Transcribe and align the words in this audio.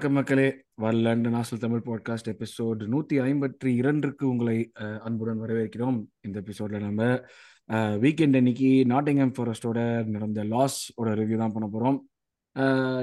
வணக்கம் 0.00 0.18
மக்களே. 0.18 0.46
வரலண்டு 0.82 1.30
நாசல் 1.32 1.60
தமிழ் 1.64 1.82
பாட்காஸ்ட் 1.88 2.28
எபிசோடு 2.32 2.84
நூற்றி 2.92 3.16
ஐம்பத்தி 3.24 3.70
இரண்டுக்கு 3.80 4.24
உங்களை 4.30 4.54
அன்புடன் 5.06 5.42
வரவேற்கிறோம். 5.42 5.98
இந்த 6.26 6.36
எபிசோட்ல 6.42 6.78
நம்ம 6.84 7.08
வீக்கெண்ட் 8.04 8.38
அன்னைக்கு 8.40 8.70
நாட்டிங்ஹாம் 8.92 9.34
ஃபாரஸ்டோட 9.38 9.78
நடந்த 10.14 10.44
லாஸ் 10.52 10.78
ஓட 11.00 11.10
ரிவ்யூ 11.20 11.38
தான் 11.42 11.54
பண்ண 11.56 11.66
போகிறோம் 11.74 11.98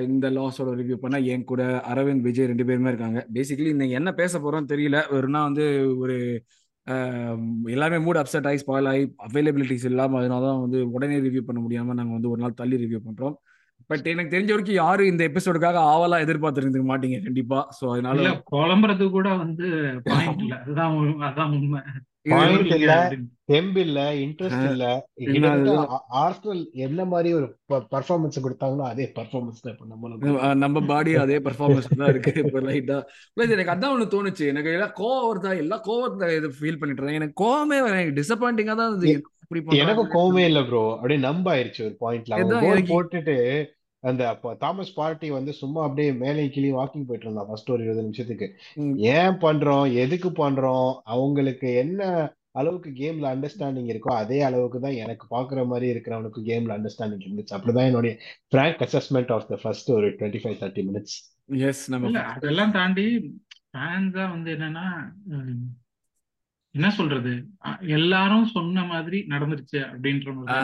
இந்த 0.08 0.32
லாஸோட 0.38 0.72
ரிவ்யூ 0.80 0.98
பண்ண 1.04 1.20
என் 1.34 1.46
கூட 1.52 1.68
அரவிந்த் 1.92 2.26
விஜய் 2.28 2.50
ரெண்டு 2.52 2.66
பேருமே 2.70 2.92
இருக்காங்க. 2.94 3.22
பேசிக்கலி 3.36 3.70
இன்னைக்கு 3.76 4.00
என்ன 4.00 4.14
பேச 4.22 4.34
போகிறோம் 4.40 4.72
தெரியல. 4.74 5.04
வெறும்னா 5.16 5.44
வந்து 5.50 5.68
ஒரு 6.04 6.18
எல்லாமே 7.76 8.00
மூட் 8.08 8.22
அப்செட் 8.24 8.50
ஆகி 8.52 8.62
ஸ்பாயில் 8.64 8.92
ஆகி 8.94 9.06
அவைலபிலிட்டிஸ் 9.28 9.88
இல்லாமல் 9.92 10.22
அதனால 10.22 10.48
தான் 10.50 10.64
வந்து 10.66 10.82
உடனே 10.96 11.20
ரிவ்யூ 11.28 11.46
பண்ண 11.50 11.62
முடியாமல் 11.68 12.00
நாங்கள் 12.02 12.18
வந்து 12.20 12.34
ஒரு 12.34 12.42
நாள் 12.46 12.60
தள்ளி 12.64 12.80
ரிவ்யூ 12.86 13.02
பண்ணுறோம் 13.10 13.38
பட் 13.90 14.08
எனக்கு 14.12 14.34
தெரிஞ்ச 14.34 14.52
வரைக்கும் 14.52 14.82
யாரும் 14.82 15.12
இந்த 15.12 15.24
எபிசோடுக்காக 15.28 15.82
ஆவலா 15.92 16.18
எதிர்பார்த்துருந்துக்க 16.24 16.88
மாட்டீங்க 16.90 17.20
கண்டிப்பா. 17.24 17.60
சோ 17.78 17.86
அதனால 17.94 18.34
குழம்புறது 18.52 19.06
கூட 19.12 19.30
வந்து 19.44 19.68
பாயிண்ட் 20.08 20.44
இல்ல. 20.46 20.56
அதுதான் 20.62 20.96
அதான் 21.28 21.56
உண்மை. 21.58 21.82
இல்ல. 22.76 22.94
தெம்பு 23.52 23.80
இல்ல 23.86 24.00
இன்ட்ரெஸ்ட் 24.24 24.66
இல்ல. 24.72 24.86
ஆர்சனல் 26.22 26.64
என்ன 26.86 27.02
மாதிரி 27.06 27.30
ஒரு 27.38 27.48
பர்ஃபார்மன்ஸ் 27.94 28.42
கொடுத்தாங்களோ 28.46 28.86
அதே 28.90 29.06
பர்ஃபார்மன்ஸ் 29.18 29.62
தான் 29.62 29.78
கொடுக்கணும் 29.78 30.60
நம்ம 30.64 30.82
பாடி 30.90 31.14
அதே 31.24 31.38
பெர்ஃபார்மன்ஸ் 31.48 31.90
தான் 31.94 32.12
இருக்கு 32.14 32.34
இப்போ 32.44 32.62
லைட்டா 32.68 32.98
ப்ளஸ் 33.36 33.56
எனக்கு 33.56 33.74
அதான் 33.76 33.94
ஒன்று 33.96 34.14
தோணுச்சு. 34.16 34.46
எனக்கு 34.54 34.74
எல்லாம் 34.76 34.96
கோவம் 35.00 35.28
வருதா? 35.30 35.54
எல்லாம் 35.64 35.86
கோவத்தை 35.88 36.28
ஃபீல் 36.60 36.80
பண்ணிட்டு 36.82 37.02
இருந்தேன். 37.02 37.22
எனக்கு 37.22 37.42
கோவமே 37.44 37.80
வர 37.86 37.96
எனக்கு 37.98 38.20
டிசப்பாயிண்டிங்கா 38.22 38.78
தான் 38.82 39.00
இருந்தது 39.52 39.76
எ- 39.78 39.80
என்ன 39.80 39.92
இப்படி 39.92 40.00
பண்றாங்க 40.00 40.02
எனக்கும் 40.02 40.14
கோவமே 40.16 40.46
இல்ல 40.46 40.62
ப்ரோ 40.64 40.94
அப்படியே 40.94 41.20
நம்ப 41.20 41.56
ஆயிருச்சு 41.56 41.84
ஒரு 41.84 41.96
பாயிண்ட்ல 42.02 42.38
எனக்கு 42.70 42.94
போட்டுட்டு 42.94 43.36
அந்த 44.04 44.24
தாமஸ் 44.60 44.94
பார்ட்டி 44.94 45.32
வந்து 45.32 45.54
சும்மா 45.54 45.84
அப்படியே 45.84 46.12
மேலே 46.16 46.50
கீழே 46.50 46.72
வாக்கிங் 46.72 47.06
போயிட்டு 47.06 47.26
இருந்தான் 47.26 47.48
ஃபர்ஸ்ட் 47.48 47.70
ஒரு 47.70 47.84
இருபது 47.84 48.04
நிமிஷத்துக்கு. 48.04 48.48
ஏன் 49.14 49.34
பண்றோம்? 49.42 49.94
எதுக்கு 49.96 50.30
பண்றோம்? 50.38 50.92
அவங்களுக்கு 51.06 51.74
என்ன 51.76 52.02
அளவுக்கு 52.52 52.90
கேம்ல 52.92 53.26
அண்டர்ஸ்டாண்டிங் 53.34 53.90
இருக்கோ 53.90 54.12
அதே 54.14 54.42
அளவுக்கு 54.42 54.80
தான் 54.80 54.96
எனக்கு 54.96 55.26
பாக்குற 55.30 55.66
மாதிரி 55.68 55.94
இருக்கிறவனுக்கு 55.94 56.42
கேம்ல 56.44 56.76
அண்டர்ஸ்டாண்டிங் 56.78 57.26
இருந்துச்சு. 57.26 57.56
அப்படிதான் 57.58 57.86
என்னுடைய 57.86 58.14
frank 58.52 58.84
assessment 58.86 59.32
of 59.32 59.48
the 59.48 59.58
first 59.62 59.92
ஒரு 59.92 60.10
twenty 60.10 60.42
five 60.44 60.58
thirty 60.60 60.86
minutes 60.90 61.18
S 61.64 61.84
நம்ம 61.90 62.14
அதெல்லாம் 62.32 62.72
தாண்டி 62.72 63.08
ஃபேன்ஸா 63.68 64.30
வந்து 64.30 64.52
என்னன்னா 64.52 64.88
என்ன 66.76 66.88
சொல்றது? 66.92 67.32
எல்லாரும் 67.96 68.48
சொன்ன 68.50 68.84
மாதிரி 68.86 69.20
நடந்துருச்சு 69.30 69.80
அப்படின்ற 69.88 70.34
மாதிரி 70.38 70.58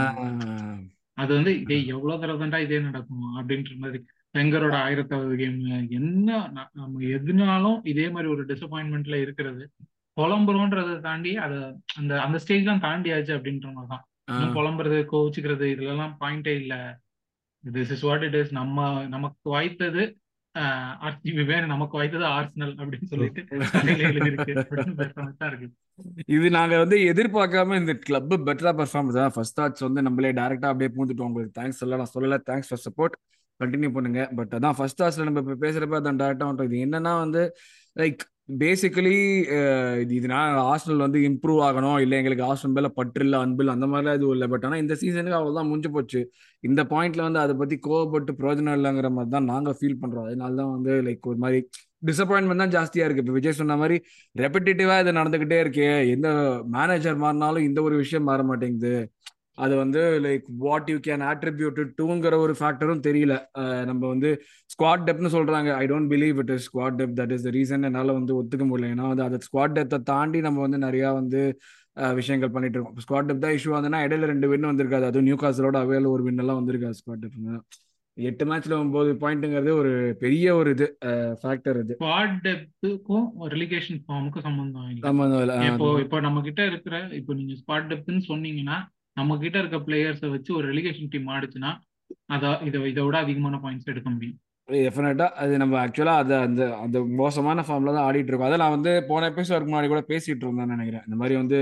அது 1.17 1.31
வந்து 1.37 1.51
டேய் 1.63 1.89
எவ்வளவு 1.93 2.21
தடவை 2.21 2.37
தான்டா 2.39 2.59
இதே 2.65 2.77
நடக்கும்? 2.85 3.25
அப்படின்ற 3.39 3.73
மாதிரி. 3.77 3.99
வெங்கரோட 4.35 4.75
ஆயிரத்தாவது 4.83 5.33
கேம் 5.37 5.57
என்ன 5.97 6.29
நம்ம 6.77 7.01
எதுனாலும் 7.17 7.77
இதே 7.91 8.05
மாதிரி 8.09 8.29
ஒரு 8.33 8.43
டிசப்பாயின்மெண்ட்ல 8.49 9.17
இருக்கிறது 9.23 9.63
புலம்புறோன்றதை 10.17 10.95
தாண்டி 11.01 11.31
அதை 11.43 11.59
அந்த 11.99 12.13
அந்த 12.23 12.38
ஸ்டேஜ் 12.43 12.69
தான் 12.69 12.83
தாண்டியாச்சு 12.83 13.33
அப்படின்ற 13.38 13.67
மாதிரி 13.73 13.91
தான். 13.93 14.03
புலம்புறது 14.55 14.97
கோவிச்சுக்கிறது 15.11 15.65
இதுல 15.73 15.93
எல்லாம் 15.93 16.15
பாயிண்டே 16.19 16.53
இல்ல. 16.61 16.73
This 17.63 17.93
is 17.95 18.05
what 18.07 18.25
it 18.27 18.38
is 18.39 18.51
நம்ம 18.53 18.77
நமக்கு 19.13 19.45
வாய்த்தது 19.49 20.03
வேற 21.51 21.61
நமக்கு 21.65 21.97
வாய்த்தது 21.99 22.25
ஆர்சனல் 22.37 22.73
அப்படின்னு 22.81 23.09
சொல்லிட்டு 23.13 23.41
எழுதிருக்கு 24.09 25.72
இது 26.35 26.47
நாங்க 26.50 26.75
வந்து 26.78 26.97
எதிர்பார்க்காம 27.11 27.75
இந்த 27.79 27.94
கிளப் 27.94 28.33
பெட்டரா 28.47 28.72
பெர்ஃபார்ம் 28.79 29.11
தான் 29.17 29.33
ஃபர்ஸ்ட் 29.35 29.57
தாட்ஸ் 29.59 29.85
வந்து 29.88 30.01
நம்மளே 30.01 30.31
டேரக்டா 30.31 30.69
அப்படியே 30.72 30.89
பூந்துட்டோம். 30.95 31.29
உங்களுக்கு 31.31 31.61
தேங்க்ஸ் 31.61 31.81
சொல்ல 31.81 32.00
நான் 32.01 32.13
சொல்லல. 32.16 32.38
தேங்க்ஸ் 32.50 32.69
ஃபார் 32.69 32.83
சப்போர்ட் 32.88 33.16
கண்டினியூ 33.63 33.89
பண்ணுங்க. 33.97 34.22
பட் 34.35 34.53
அதான் 34.57 34.78
ஃபர்ஸ்ட் 34.78 35.01
தாட்ஸ்ல 35.01 35.28
நம்ம 35.29 35.39
இப்போ 35.39 35.55
பேசுறப்ப 35.66 36.00
அதான் 36.01 36.19
டேரக்டா 36.22 36.47
வந்துட்டோம். 36.47 36.72
இது 36.72 36.85
என்னன்னா 36.85 37.13
வந்து 37.23 37.44
லைக் 37.99 38.23
பேசிக்கலி 38.49 39.13
இது 40.15 40.25
நான் 40.31 40.55
ஆர்சனல் 40.71 41.03
வந்து 41.05 41.19
இம்ப்ரூவ் 41.27 41.59
ஆகணும். 41.67 41.97
இல்லை 42.03 42.15
எங்களுக்கு 42.19 42.45
ஆர்சனல் 42.47 42.75
மேல 42.77 42.87
பற்று 42.97 43.23
இல்லை 43.25 43.37
அந்த 43.75 43.85
மாதிரிலாம் 43.91 44.17
எதுவும் 44.17 44.35
இல்லை. 44.35 44.47
பட் 44.53 44.65
ஆனால் 44.67 44.81
இந்த 44.83 44.95
சீசனுக்கு 45.01 45.37
அவ்வளோதான் 45.39 45.69
முடிஞ்சு 45.69 45.91
போச்சு. 45.95 46.21
இந்த 46.63 46.81
பாயிண்ட்ல 46.91 47.23
வந்து 47.27 47.41
அதை 47.43 47.53
பத்தி 47.61 47.75
கோவப்பட்டு 47.87 48.33
பிரயோஜனம் 48.39 48.77
இல்லைங்கிற 48.79 49.09
மாதிரி 49.17 49.33
தான் 49.35 49.49
நாங்கள் 49.53 49.77
ஃபீல் 49.79 49.99
பண்றோம். 50.01 50.27
அதனால 50.29 50.55
தான் 50.61 50.73
வந்து 50.75 50.93
லைக் 51.07 51.31
ஒரு 51.33 51.39
மாதிரி 51.45 51.61
டிசப்பாயின்மெண்ட் 52.09 52.63
தான் 52.63 52.75
ஜாஸ்தியா 52.77 53.05
இருக்கு. 53.05 53.23
இப்போ 53.25 53.35
விஜய் 53.39 53.59
சொன்ன 53.61 53.77
மாதிரி 53.83 53.97
ரெப்பிட்டேட்டிவா 54.43 54.97
இது 55.03 55.19
நடந்துகிட்டே 55.21 55.59
இருக்கே. 55.65 55.89
எந்த 56.15 56.29
மேனேஜர் 56.77 57.17
மாறினாலும் 57.25 57.67
இந்த 57.69 57.81
ஒரு 57.87 57.95
விஷயம் 58.03 58.27
மாற 58.31 58.43
மாட்டேங்குது. 58.51 58.95
அது 59.58 59.74
வந்து 59.81 60.02
like 60.25 60.46
what 60.66 60.90
you 60.91 60.97
can 61.08 61.24
attribute 61.31 61.80
டூங்கிற 62.00 62.38
ஒரு 62.46 62.53
ஃபேக்டரும் 62.59 63.03
தெரியல. 63.08 63.36
நம்ம 63.90 64.02
வந்து 64.14 64.30
ஸ்குவாட் 64.74 65.06
டெப்னு 65.08 65.31
சொல்றாங்க. 65.38 65.69
I 65.81 65.86
don't 65.91 66.12
believe 66.16 66.40
it 66.44 66.53
is 66.56 66.66
squad 66.69 66.97
depth 67.02 67.16
that 67.22 67.34
is 67.38 67.46
the 67.47 67.53
reason 67.59 67.88
என்னால 67.90 68.18
வந்து 68.19 68.36
ஒத்துக்க 68.40 68.66
முடியல. 68.72 68.91
ஏன்னா 68.96 69.08
வந்து 69.14 69.25
அது 69.28 69.46
ஸ்குவாட் 69.47 69.78
டெப்த்தை 69.78 70.02
தாண்டி 70.12 70.41
நம்ம 70.47 70.62
வந்து 70.66 70.80
நிறைய 70.88 71.14
வந்து 71.22 71.41
விஷயங்கள் 72.19 72.53
பண்ணிட்டு 72.53 72.78
இருக்கோம். 72.78 73.02
ஸ்குவாட் 73.06 73.28
டெப் 73.30 73.46
தான் 73.46 73.56
இஷ்யூ 73.58 73.72
ஆகுதுன்னா 73.78 74.03
இடையில 74.06 74.30
ரெண்டு 74.34 74.47
வின் 74.52 74.69
வந்திருக்காது. 74.72 75.08
அதுவும் 75.09 75.28
நியூ 75.30 75.40
காசலோட 75.41 75.78
அவையில 75.84 76.14
ஒரு 76.14 76.24
win 76.28 76.40
எல்லாம் 76.44 76.59
வந்திருக்காது 76.62 77.00
ஸ்குவாட் 77.00 77.24
டெப் 77.25 77.35
எட்டு 78.18 78.44
மேட்ச்ல 78.50 78.74
ஒன்பது 78.81 79.12
பாயிண்ட்டுங்கிறது 79.22 79.72
ஒரு 79.81 79.91
பெரிய 80.24 80.47
ஒரு 80.58 80.70
இது 80.75 80.88
ஃபேக்டர் 81.41 81.78
இது. 81.84 81.94
ஸ்குவாட் 82.00 82.35
டெப்த்துக்கும் 82.47 83.28
ரிலிகேஷன் 83.53 84.02
ஃபார்முக்கும் 84.06 84.46
சம்பந்தம் 84.47 84.90
இல்லை 84.90 85.06
சம்மந்தம் 85.08 85.41
இல்ல. 85.46 85.56
இப்போ 85.70 85.88
இப்போ 86.03 86.18
நம்ம 86.25 86.41
கிட்ட 86.47 86.62
இருக்கிற 86.72 86.97
இப்போ 87.20 87.34
நீங்க 87.40 87.56
ஸ்குவாட் 87.62 87.90
டெப்த்னு 87.91 88.22
சொன்னீங்கன்னா 88.31 88.78
நம்ம 89.18 89.38
கிட்ட 89.44 89.57
இருக்க 89.62 89.78
பிளேயர்ஸை 89.88 90.29
வச்சு 90.35 90.51
ஒரு 90.59 90.66
ரெலிகேஷன் 90.72 91.12
டீம் 91.13 91.28
ஆடுச்சுன்னா 91.35 91.72
அதான் 92.34 92.62
இதை 92.68 92.79
இதை 92.91 93.03
விட 93.07 93.18
அதிகமான 93.25 93.56
பாயிண்ட்ஸ் 93.63 93.91
எடுக்க 93.94 94.09
முடியும். 94.16 94.38
டெஃபினட்டா 94.69 95.28
அது 95.44 95.53
நம்ம 95.62 95.75
ஆக்சுவலா 95.84 96.13
அது 96.24 96.34
அந்த 96.46 96.63
அந்த 96.84 96.97
மோசமான 97.22 97.63
ஃபார்ம்ல 97.68 97.94
தான் 97.96 98.06
ஆடிட்டு 98.07 98.31
இருக்கோம். 98.31 98.50
அதை 98.50 98.57
நான் 98.63 98.75
வந்து 98.78 98.91
போன 99.09 99.29
எபிசோட் 99.31 99.68
முன்னாடி 99.69 99.88
கூட 99.94 100.02
பேசிட்டு 100.12 100.46
இருந்தேன் 100.46 100.73
நினைக்கிறேன். 100.75 101.06
இந்த 101.07 101.18
மாதிரி 101.22 101.35
வந்து 101.41 101.59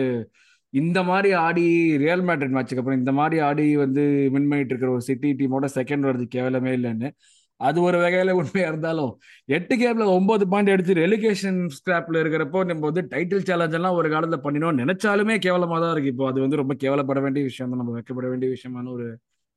இந்த 0.74 1.00
மாதிரி 1.10 1.30
ஆடி 1.46 1.66
ரியல் 2.04 2.26
மேட்ரிட் 2.28 2.56
மேட்சுக்கு 2.56 2.82
அப்புறம் 2.82 3.02
இந்த 3.02 3.12
மாதிரி 3.20 3.38
ஆடி 3.48 3.66
வந்து 3.86 4.04
வின் 4.34 4.50
பண்ணிட்டு 4.52 4.72
இருக்கிற 4.74 4.92
ஒரு 4.98 5.04
சிட்டி 5.10 5.30
டீமோட 5.40 5.68
செகண்ட் 5.78 6.08
வருது 6.10 6.28
கேவலமே 6.36 6.74
இல்லைன்னு. 6.78 7.10
அது 7.62 7.78
ஒரு 7.82 7.98
வகையில 7.98 8.34
உண்மையா 8.40 8.68
இருந்தாலும் 8.68 9.12
எட்டு 9.50 9.76
கேம்ல 9.76 10.06
ஒன்பது 10.16 10.44
பாயிண்ட் 10.48 10.74
எடுத்து 10.76 10.94
ரெலிகேஷன் 11.02 11.60
ஸ்கிராப்ல 11.78 12.22
இருக்கிறப்போ 12.24 12.60
நம்ம 12.66 12.84
வந்து 12.90 13.04
டைட்டில் 13.14 13.48
சேலஞ்ச் 13.50 13.78
எல்லாம் 13.80 13.98
ஒரு 14.00 14.10
காலத்துல 14.10 14.40
பண்ணினோம் 14.46 14.80
நினைச்சாலுமே 14.82 15.36
கேவலமா 15.46 15.80
தான் 15.84 15.94
இருக்கு. 15.94 16.14
இப்போ 16.14 16.28
அது 16.28 16.40
வந்து 16.42 16.62
ரொம்ப 16.62 16.76
கேவலப்பட 16.84 17.22
வேண்டிய 17.22 17.44
விஷயம் 17.44 17.72
தான். 17.72 17.82
நம்ம 17.84 17.94
வைக்கப்பட 17.98 18.28
வேண்டிய 18.30 18.50
விஷயமான 18.56 18.92
ஒரு 18.92 19.08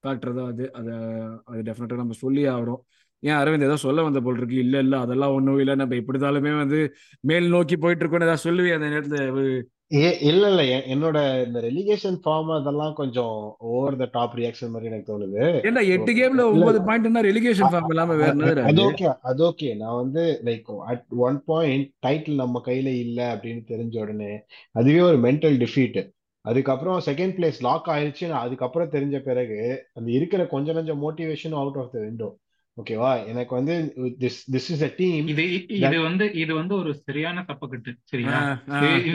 ஃபேக்டர் 0.04 0.37
தான் 0.38 0.50
அது. 0.53 0.65
அதை 0.72 0.94
அது 1.50 1.60
டெஃபினட்டா 1.69 2.03
நம்ம 2.03 2.16
சொல்லி 2.25 2.44
ஆகிறோம் 2.48 2.82
ஏன் 3.22 3.38
அரவிந்த் 3.41 3.69
ஏதோ 3.69 3.76
சொல்ல 3.84 4.00
வந்த 4.03 4.21
போல் 4.21 4.38
இருக்கு. 4.38 4.56
இல்ல 4.56 4.76
இல்ல 4.78 4.94
அதெல்லாம் 4.98 5.34
ஒண்ணும் 5.34 5.60
இல்லை. 5.62 5.75
நம்ம 5.75 5.97
இப்படிதாலுமே 6.03 6.53
வந்து 6.59 6.81
மேல் 7.25 7.48
நோக்கி 7.48 7.76
போயிட்டு 7.76 8.03
இருக்கோம்னு 8.04 8.28
ஏதாவது 8.28 8.47
சொல்லுவேன் 8.48 8.76
அந்த 8.78 8.88
நேரத்துல? 8.94 9.21
இல்ல 10.28 10.44
இல்ல 10.50 10.62
என்னோட 10.88 11.16
இந்த 11.44 11.59
ரெலிகேஷன் 11.60 12.16
ஃபார்ம் 12.22 12.50
அதெல்லாம் 12.55 12.94
கொஞ்சம் 12.94 13.34
ஓவர் 13.71 13.97
த 13.97 14.06
டாப் 14.12 14.34
ரியாக்ஷன் 14.38 14.72
மாதிரி 14.72 14.91
எனக்கு 14.91 15.10
தோணுது. 15.10 15.43
ஏன்டா 15.69 15.82
எட்டு 15.88 16.12
கேம்ல 16.12 16.44
ஒன்பது 16.50 16.78
பாயிண்ட்னா 16.87 17.22
ரெலிகேஷன் 17.27 17.71
ஃபார்ம் 17.72 17.93
இல்லாம 17.94 18.16
வேற 18.21 18.65
அது 18.65 18.83
ஓகே 18.87 19.06
அது 19.31 19.43
ஓகே 19.49 19.71
நான் 19.77 19.99
வந்து 20.00 20.25
like 20.44 20.71
at 20.87 21.04
one 21.27 21.38
point 21.47 21.88
title 22.06 22.43
நம்ம 22.43 22.62
கையில 22.66 22.94
இல்ல 23.04 23.21
அப்படின்னு 23.34 23.65
தெரிஞ்ச 23.69 23.97
உடனே 24.03 24.33
அதுவே 24.75 25.03
ஒரு 25.03 25.21
மென்டல் 25.25 25.59
டிஃபீட் 25.62 26.00
அதுக்கப்புறம் 26.44 26.99
செகண்ட் 27.06 27.37
பிளேஸ் 27.37 27.60
லாக் 27.62 27.87
ஆயிடுச்சு 27.93 28.27
அதுக்கப்புறம் 28.41 28.91
தெரிஞ்ச 28.91 29.19
பிறகு 29.22 29.60
அந்த 29.94 30.09
இருக்கிற 30.12 30.43
கொஞ்ச 30.47 30.72
நஞ்ச 30.72 30.94
motivation 31.04 31.54
out 31.54 31.78
of 31.83 31.93
the 31.93 32.00
window 32.00 32.28
ஓகேவா? 32.76 33.10
எனக்கு 33.30 33.53
வந்து 33.54 33.74
this 34.22 34.38
this 34.53 34.68
is 34.72 34.82
a 34.82 34.91
team 34.97 35.26
இது 35.32 35.42
இது 35.78 35.98
வந்து 36.03 36.24
இது 36.41 36.53
வந்து 36.54 36.74
ஒரு 36.74 36.91
சரியான 37.00 37.44
தப்பக்கட்டு 37.48 37.91
சரியா 38.10 38.38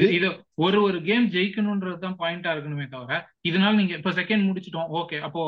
இது 0.09 0.27
ஒரு 0.59 0.77
ஒரு 0.81 0.97
கேம் 1.07 1.25
ஜெயிக்கணும்ன்றது 1.33 1.97
தான் 1.99 2.17
பாயிண்டா 2.21 2.53
இருக்கணுமே 2.53 2.85
தவிர 2.89 3.17
இதனால 3.43 3.73
நீங்க 3.75 3.93
இப்ப 3.97 4.13
செகண்ட் 4.17 4.47
முடிச்சிட்டோம். 4.47 4.89
ஓகே 4.99 5.17
அப்போ 5.21 5.41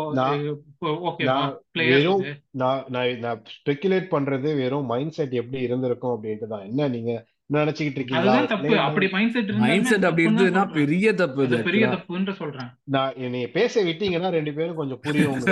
பிளேயர்ஸ் 1.71 1.93
வெறும் 1.93 2.23
நான் 2.61 2.83
நான் 2.89 3.19
நான் 3.19 3.41
ஸ்பெகுலேட் 3.55 4.13
பண்றது 4.13 4.51
வெறும் 4.59 4.89
மைண்ட் 4.89 5.15
செட் 5.17 5.35
எப்படி 5.41 5.61
இருந்திருக்கும் 5.63 6.15
அப்படின்ட்டு 6.15 6.49
தான் 6.49 6.67
என்ன 6.67 6.89
நீங்க 6.89 7.11
நினைச்சுக்கிட்டு 7.51 8.01
பிளேயர் 8.09 8.51
அப்படி 8.83 9.07
மைண்ட் 9.13 9.33
செட் 9.35 9.49
மைண்ட் 9.61 9.87
செட் 9.87 10.05
அப்படி 10.07 10.25
இருந்ததுன்னா 10.25 10.63
பெரிய 10.75 11.07
தப்பு 11.19 11.45
இது. 11.45 11.57
பெரிய 11.67 11.85
தப்புன்னு 11.93 12.33
சொல்றேன். 12.37 12.69
நான் 12.95 13.15
என்னைய 13.25 13.47
பேச 13.55 13.83
விட்டீங்கன்னா 13.87 14.29
ரெண்டு 14.35 14.51
பேரும் 14.57 14.79
கொஞ்சம் 14.79 15.01
புரியும் 15.01 15.35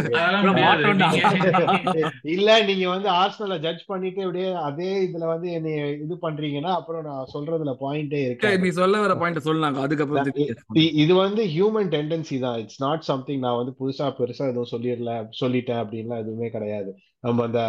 இல்ல 2.33 2.49
நீங்க 2.69 2.85
வந்து 2.93 3.09
ஆர்சனலை 3.19 3.57
ஜட்ஜ் 3.65 3.83
பண்ணிட்டு 3.89 4.21
அப்படியே 4.25 4.49
அதே 4.67 4.91
இதுல 5.05 5.25
வந்து 5.31 5.49
என்னைய 5.57 5.75
இது 6.03 6.17
பண்றீங்கன்னா 6.23 6.71
அப்புறம் 6.79 7.05
நான் 7.09 7.29
சொல்றதுல 7.33 7.73
பாயிண்டே 7.81 8.17
சரி, 8.17 8.27
இருக்காது. 8.27 8.61
நீ 8.63 8.71
சொல்ல 8.79 9.01
வர 9.03 9.15
பாயிண்ட் 9.17 9.47
சொல்லாங்க 9.47 9.83
அதுக்கப்புறம் 9.85 10.31
இது 10.99 11.13
வந்து 11.19 11.43
ஹியூமன் 11.53 11.91
டெண்டன்சி 11.93 12.37
தான். 12.39 12.57
இட்ஸ் 12.63 12.81
நாட் 12.83 13.07
சம்திங் 13.09 13.43
நான் 13.45 13.59
வந்து 13.59 13.75
புதுசா 13.79 14.07
பெருசா 14.19 14.45
எதுவும் 14.51 14.71
சொல்லிடல 14.73 15.11
சொல்லிட்டேன் 15.39 15.81
அப்படின்லாம் 15.83 16.23
எதுவுமே 16.23 16.49
கிடையாது. 16.49 16.91
நம்ம 17.25 17.43
அந்த 17.47 17.61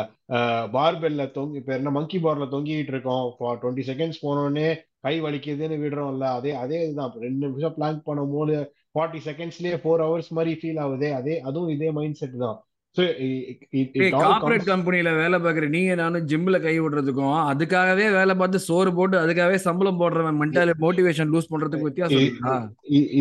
பார்பெல்ல 0.77 1.23
தொங்கி 1.37 1.59
இப்ப 1.61 1.73
என்ன 1.79 1.91
மங்கி 1.91 2.19
பார்ல 2.25 2.45
தொங்கிட்டு 2.55 2.93
இருக்கோம். 2.95 3.25
டுவெண்ட்டி 3.63 3.85
செகண்ட்ஸ் 3.91 4.23
போனோடனே 4.27 4.69
கை 5.07 5.15
வலிக்குதுன்னு 5.23 5.77
விடுறோம்ல. 5.85 6.27
அதே 6.39 6.53
அதே 6.65 6.79
இதுதான். 6.85 7.13
ரெண்டு 7.27 7.43
நிமிஷம் 7.47 7.75
பிளான் 7.79 7.99
பண்ணும் 8.09 8.35
போது 8.37 8.57
ஃபார்ட்டி 8.95 9.21
செகண்ட்ஸ்லயே 9.29 9.77
ஃபோர் 9.83 10.05
ஹவர்ஸ் 10.07 10.31
மாதிரி 10.39 10.53
ஃபீல் 10.61 10.81
ஆகுது. 10.85 11.09
அதே 11.21 11.35
அதுவும் 11.49 11.73
இதே 11.77 11.91
மைண்ட் 11.99 12.21
செட் 12.21 12.39
தான். 12.45 12.59
கார்பரேட் 12.97 14.61
கம்ஸ் 14.61 14.69
கம்பெனில 14.71 15.11
வேலை 15.21 15.37
பார்க்குற 15.39 15.67
நீங்க 15.75 15.93
நானும் 15.95 16.27
ஜிம்ல 16.31 16.57
கை 16.65 16.75
விடுறதுக்கும் 16.79 17.35
அதுக்காகவே 17.51 18.07
வேலை 18.17 18.35
பார்த்து 18.35 18.59
சோறு 18.67 18.91
போட்டு 18.95 19.17
அதுக்காகவே 19.21 19.59
சம்பளம் 19.67 20.01
போடுறவன் 20.01 20.41
மென்டல் 20.43 20.73
மோட்டிவேஷன் 20.85 21.31
லூஸ் 21.35 21.51
பண்றதுக்கு 21.53 21.89
வித்தியாசம் 21.89 22.67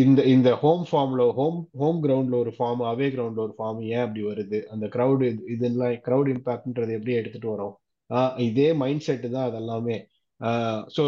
இந்த 0.02 0.20
இந்த 0.34 0.50
ஹோம் 0.62 0.84
ஃபார்ம்ல 0.90 1.26
ஹோம் 1.38 1.60
ஹோம் 1.82 2.00
கிரவுண்ட்ல 2.04 2.38
ஒரு 2.44 2.54
ஃபார்ம் 2.58 2.82
அவே 2.92 3.08
கிரவுண்ட்ல 3.14 3.44
ஒரு 3.46 3.56
ஃபார்ம் 3.58 3.80
ஏன் 3.92 4.04
அப்படி 4.06 4.24
வருது? 4.30 4.60
அந்த 4.72 4.86
கிரவுட் 4.96 5.24
இதெல்லாம் 5.54 5.96
கிரவுட் 6.08 6.32
இம்பாக்ட்ன்றது 6.34 6.96
எப்படி 6.98 7.14
எடுத்துட்டு 7.20 7.50
வரோம்? 7.54 7.74
இதே 8.46 8.68
மைண்ட் 8.82 9.06
செட் 9.08 9.26
தான் 9.36 9.48
அதெல்லாமே. 9.50 9.98
ஸோ 10.94 11.02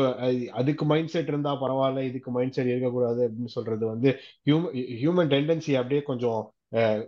அதுக்கு 0.53 0.85
மைண்ட் 0.85 1.13
செட் 1.13 1.31
இருந்தா 1.33 1.53
பரவாயில்ல 1.63 2.01
இதுக்கு 2.09 2.31
மைண்ட் 2.31 2.57
செட் 2.57 2.73
இருக்கக்கூடாது 2.73 3.21
அப்படின்னு 3.27 3.55
சொல்றது 3.55 3.85
வந்து 3.87 4.11
ஹியூமன் 4.47 4.75
ஹியூமன் 5.01 5.31
டெண்டன்சி 5.35 5.73
அப்படியே 5.81 6.03
கொஞ்சம் 6.11 6.41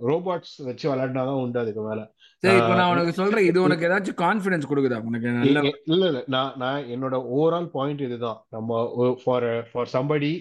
ரோபோட்ஸ் 0.09 0.55
வச்சு 0.65 0.87
விளையாடினாதான் 0.91 1.41
உண்டு 1.43 1.59
அதுக்கு 1.59 1.83
மேல. 1.83 2.01
சரி 2.43 2.57
இப்ப 2.57 2.75
நான் 2.75 2.91
உனக்கு 2.91 3.13
சொல்றேன் 3.13 3.45
இது 3.45 3.59
உனக்கு 3.63 3.87
ஏதாச்சும் 3.89 4.21
கான்பிடன்ஸ் 4.23 4.71
கொடுக்குதா? 4.71 4.99
உனக்கு 5.05 5.29
இல்ல 5.47 5.61
இல்ல. 6.09 6.21
நான் 6.27 6.53
நான் 6.57 6.89
என்னோட 6.95 7.19
ஓவரால் 7.37 7.67
பாயிண்ட் 7.69 8.01
இதுதான். 8.01 8.41
நம்ம 8.51 8.81
ஃபார் 9.23 9.49
ஃபார் 9.73 9.93
சம்படி 9.93 10.33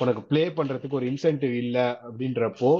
உனக்கு 0.00 0.22
ப்ளே 0.22 0.48
பண்றதுக்கு 0.50 0.92
ஒரு 0.92 1.08
இன்சென்டிவ் 1.10 1.54
இல்ல 1.54 1.78
அப்படின்றப்போ 2.04 2.72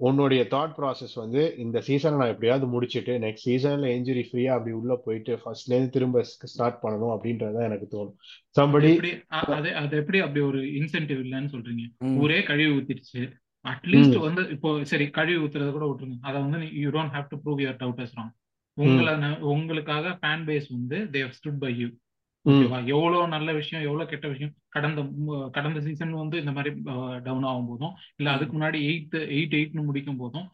உன்னுடைய 0.00 0.42
தாட் 0.50 0.76
ப்ராசஸ் 0.76 1.14
வந்து 1.14 1.56
இந்த 1.56 1.78
சீசனை 1.80 2.16
நான் 2.18 2.28
எப்படியாவது 2.28 2.66
முடிச்சிட்டு 2.66 3.12
நெக்ஸ்ட் 3.18 3.46
சீசன்ல 3.48 3.90
இன்ஜுரி 3.96 4.22
ஃப்ரீயா 4.28 4.52
அப்படி 4.54 4.72
உள்ள 4.72 4.94
போயிட்டு 4.96 5.32
ஃபர்ஸ்ட்ல 5.42 5.74
இருந்து 5.74 5.90
திரும்ப 5.90 6.22
ஸ்டார்ட் 6.52 6.78
பண்ணணும் 6.82 7.12
அப்படின்றதுதான் 7.14 7.68
எனக்கு 7.68 7.86
தோணும். 7.92 8.16
சம்படி 8.56 8.90
அது 9.42 9.70
அது 9.74 9.96
எப்படி 9.96 10.20
அப்படி 10.20 10.40
ஒரு 10.40 10.60
இன்சென்டிவ் 10.78 11.20
இல்லைன்னு 11.24 11.52
சொல்றீங்க. 11.54 11.84
ஊரே 12.22 12.42
கழுவி 12.42 12.72
ஊத்திடுச்சு. 12.76 13.22
அட்லீஸ்ட் 13.64 14.16
வந்து 14.24 14.42
இப்போ 14.54 14.68
சரி 14.90 15.04
கழுவி 15.10 15.38
ஊத்துறத 15.42 15.72
கூட 15.72 15.86
விட்டுருங்க. 15.88 16.18
அதை 16.22 16.36
வந்து 16.44 16.58
you 16.82 16.88
don't 16.90 17.14
have 17.14 17.28
to 17.32 17.38
prove 17.44 17.60
your 17.64 17.80
doubters 17.82 18.16
wrong 18.18 18.32
உங்களை 18.76 19.12
உங்களுக்காக 19.52 20.14
ஃபேன் 20.20 20.44
பேஸ் 20.48 20.68
வந்து 20.70 20.98
தேவ் 21.16 21.36
ஸ்டுட் 21.38 21.60
பை 21.64 21.72
யூ 21.80 21.88
ஓகேவா 22.46 22.78
எவ்வளவு 22.92 23.26
நல்ல 23.28 23.50
விஷயம் 23.58 23.84
எவ்வளவு 23.86 24.10
கெட்ட 24.10 24.26
விஷயம் 24.28 24.54
கடந்த 24.68 25.00
கடந்த 25.50 25.80
சீசன் 25.80 26.14
வந்து 26.22 26.36
இந்த 26.42 26.52
மாதிரி 26.52 26.70
டவுன் 27.26 27.46
ஆகும் 27.50 27.68
போதும் 27.68 27.92
இல்ல. 28.18 28.28
அதுக்கு 28.36 28.54
முன்னாடி 28.56 28.78
எயித் 28.88 29.18
எயிட் 29.36 29.54
எயிட்னு 29.58 29.84
முடிக்கும் 29.88 30.20
போதும் 30.22 30.46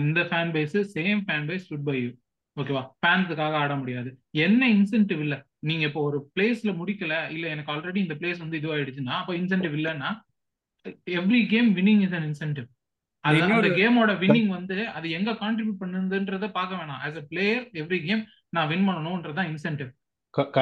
இந்த 0.00 0.20
fan 0.30 0.50
base 0.56 0.76
same 0.94 1.22
fan 1.26 1.46
base 1.50 1.64
stood 1.66 1.86
by 1.88 1.96
you 2.00 2.10
ஓகேவா 2.56 2.82
ஃபேன்ஸுக்காக 3.00 3.54
ஆட 3.62 3.72
முடியாது. 3.76 4.10
என்ன 4.46 4.62
இன்சென்டிவ் 4.76 5.20
இல்ல? 5.26 5.36
நீங்க 5.60 5.84
இப்போ 5.86 6.00
ஒரு 6.02 6.18
பிளேஸ்ல 6.34 6.70
முடிக்கல 6.76 7.14
இல்ல 7.34 7.46
எனக்கு 7.48 7.72
ஆல்ரெடி 7.72 7.98
இந்த 7.98 8.14
பிளேஸ் 8.14 8.42
வந்து 8.44 8.58
இதுவாயிடுச்சுன்னா 8.60 9.14
அப்போ 9.20 9.34
இன்சென்டிவ் 9.34 9.76
இல்லைன்னா 9.78 10.10
every 10.88 11.48
game 11.48 11.76
winning 11.76 12.00
is 12.00 12.12
an 12.12 12.32
incentive 12.32 12.68
அது 13.20 13.42
அந்த 13.42 13.66
கேமோட 13.68 14.08
வின்னிங் 14.08 14.46
வந்து 14.46 14.88
அது 14.88 15.10
எங்க 15.10 15.30
கான்ட்ரிபியூட் 15.32 15.80
பண்ணுதுன்றத 15.80 16.50
பார்க்க 16.50 16.76
வேணாம். 16.76 17.00
As 17.04 17.16
a 17.16 17.20
player 17.20 17.62
every 17.72 18.06
game 18.06 18.24
நான் 18.48 18.68
வின் 18.68 18.88
பண்ணணும்ன்றதான் 18.88 19.54
இன்சென்டிவ் 19.54 19.90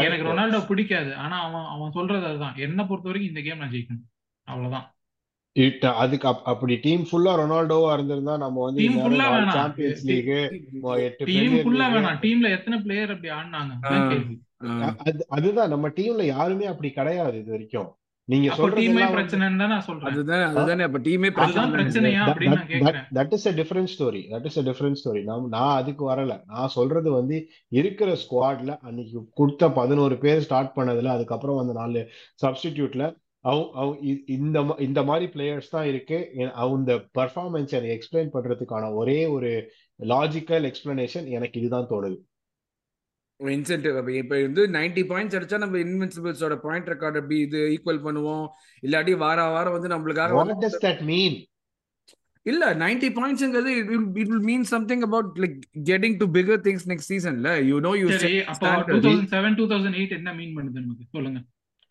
எனக்கு 0.02 0.24
ரொனால்டோ 0.24 0.66
பிடிக்காது. 0.66 1.14
ஆனா 1.14 1.42
அவன் 1.42 1.64
அவன் 1.64 1.90
சொல்றது 1.90 2.26
அதுதான். 2.26 2.56
என்ன 2.56 2.86
பொறுத்த 2.86 3.10
வரைக்கும் 3.10 3.36
இந்த 3.36 3.48
கேம் 3.48 3.58
நான் 3.58 3.70
ஜெயிக்கணும். 3.70 4.04
அவ்வளவுதான். 4.42 4.92
அதுக்கு 5.96 6.28
அப்- 6.28 6.42
அப்படி 6.44 6.76
டீம் 6.76 7.00
ஃபுல்லா 7.00 7.32
ரொனால்டோவா 7.40 7.92
இருந்திருந்தா 7.94 8.36
நம்ம 8.36 8.64
வந்து 8.64 8.80
டீம் 8.80 8.98
ஃபுல்லா 8.98 9.24
வேணாம். 9.24 9.50
சாம்பியன்ஸ் 9.50 10.06
லீக் 10.06 10.26
எட்டு 10.26 11.24
டீம் 11.24 11.54
ஃபுல்லா 11.54 11.84
வேணாம். 11.84 12.20
டீம்ல 12.20 12.48
எத்தனை 12.50 12.80
பிளேயர் 12.80 13.10
அப்படி 13.10 13.34
ஆடினாங்க? 13.34 15.24
அதுதான். 15.28 15.68
நம்ம 15.68 15.88
டீம்ல 15.88 16.22
யாருமே 16.26 16.66
அப்படி 16.66 16.90
கிடையாது 16.90 17.38
இது 17.38 17.50
வரைக்கும். 17.50 17.88
நீங்க 18.28 18.48
அப்போ 18.50 18.64
டீமே 18.78 19.04
பிரச்சனைன்னு 19.12 19.58
தான் 19.58 19.68
நான் 19.68 19.80
சொல்றேன். 19.80 20.10
அதுதானே 20.10 20.42
அதுதானே 20.50 20.82
அப்ப 20.82 20.98
டீமே 20.98 21.28
பிரச்சனை 21.30 21.46
அதுதான் 21.46 21.70
தானே. 21.70 21.76
பிரச்சனையா 21.76 22.22
அப்படின்னு 22.24 22.54
நான் 22.54 22.66
கேக்குறேன். 22.66 23.06
That 23.14 23.32
is 23.32 23.48
a 23.48 23.52
different 23.52 23.90
story 23.94 24.22
that 24.30 24.44
is 24.44 24.58
a 24.58 24.62
different 24.62 24.98
story 25.00 25.22
நான் 25.22 25.48
நான் 25.48 25.76
அதுக்கு 25.76 26.10
வரல. 26.10 26.42
நான் 26.46 26.68
சொல்றது 26.68 27.10
வந்து 27.12 27.36
இருக்கிற 27.72 28.16
ஸ்குவாட்ல 28.16 28.78
அன்னைக்கு 28.80 29.28
கொடுத்த 29.34 29.70
பதினோரு 29.70 30.18
பேர் 30.18 30.40
ஸ்டார்ட் 30.40 30.76
பண்ணதுல 30.76 31.06
அதுக்கப்புறம் 31.08 31.56
வந்து 31.56 31.72
நாலு 31.72 32.02
சப்ஸ்டிடியூட்ல 32.42 33.06
அவ 33.44 33.70
அவ 33.74 33.96
இ- 34.04 34.22
இந்த 34.28 34.60
மா- 34.60 34.80
இந்த 34.80 35.02
மாதிரி 35.02 35.26
பிளேயர்ஸ் 35.32 35.70
தான் 35.70 35.86
இருக்கு. 35.86 36.30
எ- 36.36 36.52
அவங்க 36.54 36.92
பர்ஃபார்மன்ஸ் 37.18 37.72
எனக்கு 37.72 37.94
எக்ஸ்பிளைன் 37.96 38.32
பண்றதுக்கான 38.32 38.94
ஒரே 38.94 39.26
ஒரு 39.26 39.50
லாஜிக்கல் 40.00 40.66
எக்ஸ்பிளனேஷன் 40.66 41.28
எனக்கு 41.28 41.60
இதுதான் 41.60 41.88
தோணுது. 41.90 42.16
இன்சென்டிவ் 43.40 43.96
அப்ப. 43.98 44.12
இப்ப 44.14 44.36
வந்து 44.42 44.62
90 44.68 45.02
பாயிண்ட்ஸ் 45.10 45.36
அடிச்சா 45.38 45.58
நம்ம 45.58 45.78
இன்வின்சிபிள்ஸோட 45.78 46.54
பாயிண்ட் 46.58 46.88
ரெக்கார்ட் 46.88 47.18
எப்படி 47.20 47.36
இது 47.40 47.58
ஈக்குவல் 47.74 48.02
பண்ணுவோம்? 48.06 48.46
இல்லாட்டி 48.82 49.12
வார 49.16 49.44
வாரம் 49.48 49.72
வந்து 49.72 49.88
நம்மளுக்காக 49.88 50.32
வாட் 50.32 50.42
வந்து 50.44 50.64
டஸ் 50.64 50.80
தட் 50.84 51.02
மீன் 51.02 51.36
இல்ல 52.46 52.64
90 52.76 53.08
பாயிண்ட்ஸ்ங்கிறது 53.16 53.70
it 53.76 53.88
will 54.18 54.44
mean 54.44 54.64
something 54.64 55.02
about 55.02 55.38
like 55.38 55.56
getting 55.84 56.16
to 56.16 56.26
bigger 56.34 56.62
things 56.66 56.86
next 56.90 57.10
சீசன்ல 57.12 57.50
யூ 57.66 57.78
நோ 57.80 57.92
யூ 57.96 58.08
அப்போ 58.46 58.68
செவன் 59.32 59.56
டூ 59.56 59.66
தௌசண்ட் 59.66 59.98
எயிட் 59.98 60.16
என்ன 60.16 60.32
மீன் 60.34 60.54
பண்ணுது 60.56 60.80
நமக்கு? 60.80 61.06
சொல்லுங்க. 61.12 61.40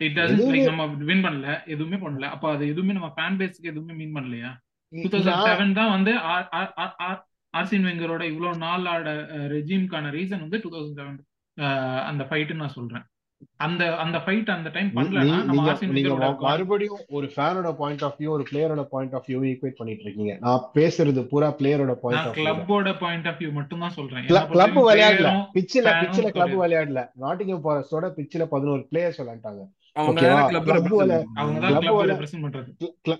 இட் 0.01 0.17
லைக் 0.47 0.69
நம்ம 0.71 0.83
வின் 1.05 1.23
பண்ணல 1.25 1.47
எதுவுமே 1.67 1.97
பண்ணல. 1.97 2.25
அப்போ 2.33 2.47
அது 2.51 2.63
எதுவுமே 2.67 2.94
நம்ம 2.94 3.11
ஃபேன் 3.15 3.38
பேஸ்க்கு 3.39 3.69
எதுவுமே 3.69 3.94
மீன் 3.94 4.15
பண்ணலையா? 4.15 4.51
டூ 4.94 5.09
தௌசண்ட் 5.09 5.31
நான் 5.31 5.47
செவன் 5.49 5.73
தான் 5.73 5.91
வந்து 5.91 6.11
ஆர்- 6.27 6.49
ஆர்- 6.53 6.73
ஆர்- 6.81 6.95
ஆர்- 7.05 7.23
ஆர்சின் 7.53 7.88
வெங்கரோட 7.88 8.23
இவ்வளவு 8.27 8.57
நாள் 8.57 8.85
ஆட 8.85 9.09
ரெஜிம்கான 9.51 10.11
ரீசன் 10.11 10.44
வந்து 10.45 10.59
டூ 10.59 10.71
தௌசண்ட் 10.71 10.99
செவன் 10.99 11.17
அந்த 12.06 12.24
ஃபைட்டு 12.24 12.54
நான் 12.54 12.69
சொல்றேன். 12.69 13.01
அந்த 13.56 13.95
அந்த 13.95 14.18
ஃபைட் 14.18 14.50
அந்த 14.50 14.69
டைம் 14.69 14.92
நீ- 15.12 15.44
நம்ம 15.44 15.62
நீங்க 15.92 16.07
மறுபடியும் 16.39 16.98
ஒரு 17.07 17.27
ஃபேனோட 17.36 17.74
பாயிண்ட் 17.74 18.04
ஆஃப் 18.04 18.21
வியூ 18.21 18.30
ஒரு 18.30 18.44
பிளேயரோட 18.51 18.83
பாயிண்ட் 18.83 19.15
ஆஃப் 19.15 19.30
வியூ 19.30 19.31
ஈக்குவேட் 19.31 19.69
பண்ணிட்டு 19.69 20.04
இருக்கீங்க. 20.04 20.38
நான் 20.42 20.69
பேசுறது 20.74 21.24
பூரா 21.24 21.48
பிளேயரோட 21.48 21.94
பாயிண்ட் 21.94 22.27
ஆஃப் 22.27 22.36
வியூ 22.36 22.74
கிளப்போட 22.74 23.00
பாயிண்ட் 23.00 23.27
ஆஃப் 23.27 23.36
வியூ 23.39 23.51
மட்டும் 23.51 23.80
தான் 23.80 23.89
சொல்றேன். 23.89 24.25
கிளப் 24.50 24.77
விளையாடல. 24.89 25.45
பிச்சில் 25.54 25.83
பிச்சில் 25.83 26.30
கிளப் 26.30 26.62
விளையாடல. 26.62 27.09
நாட்டிங்கம் 27.21 27.62
ஃபாரஸ்டோட 27.63 28.12
பிச்சில் 28.15 28.45
பதினோரு 28.45 28.88
பிளேயர்ஸ் 28.92 29.18
விளையாண்டாங்க. 29.18 29.68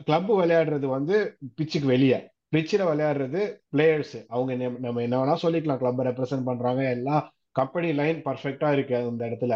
கிளப் 0.04 0.32
விளையாடுறது 0.32 0.86
வந்து 0.86 1.38
பிச்சுக்கு 1.62 1.86
வெளியே. 1.86 2.30
பிச்சில் 2.56 2.86
விளையாடுறது 2.86 3.56
பிளேயர்ஸ் 3.76 4.26
அவங்க 4.28 4.56
நம்ம 4.56 4.78
நம்ம 4.80 5.02
என்ன 5.02 5.24
வேணா 5.24 5.38
சொல்லிக்கலாம். 5.42 5.78
கிளப் 5.78 6.02
ரெப்ரசென்ட் 6.02 6.44
பண்றாங்க 6.44 6.90
எல்லாம் 6.90 7.32
கம்பெனி 7.60 7.90
லைன் 8.00 8.20
பர்ஃபெக்டா 8.28 8.70
இருக்கு 8.78 8.96
அந்த 9.12 9.24
இடத்துல. 9.30 9.56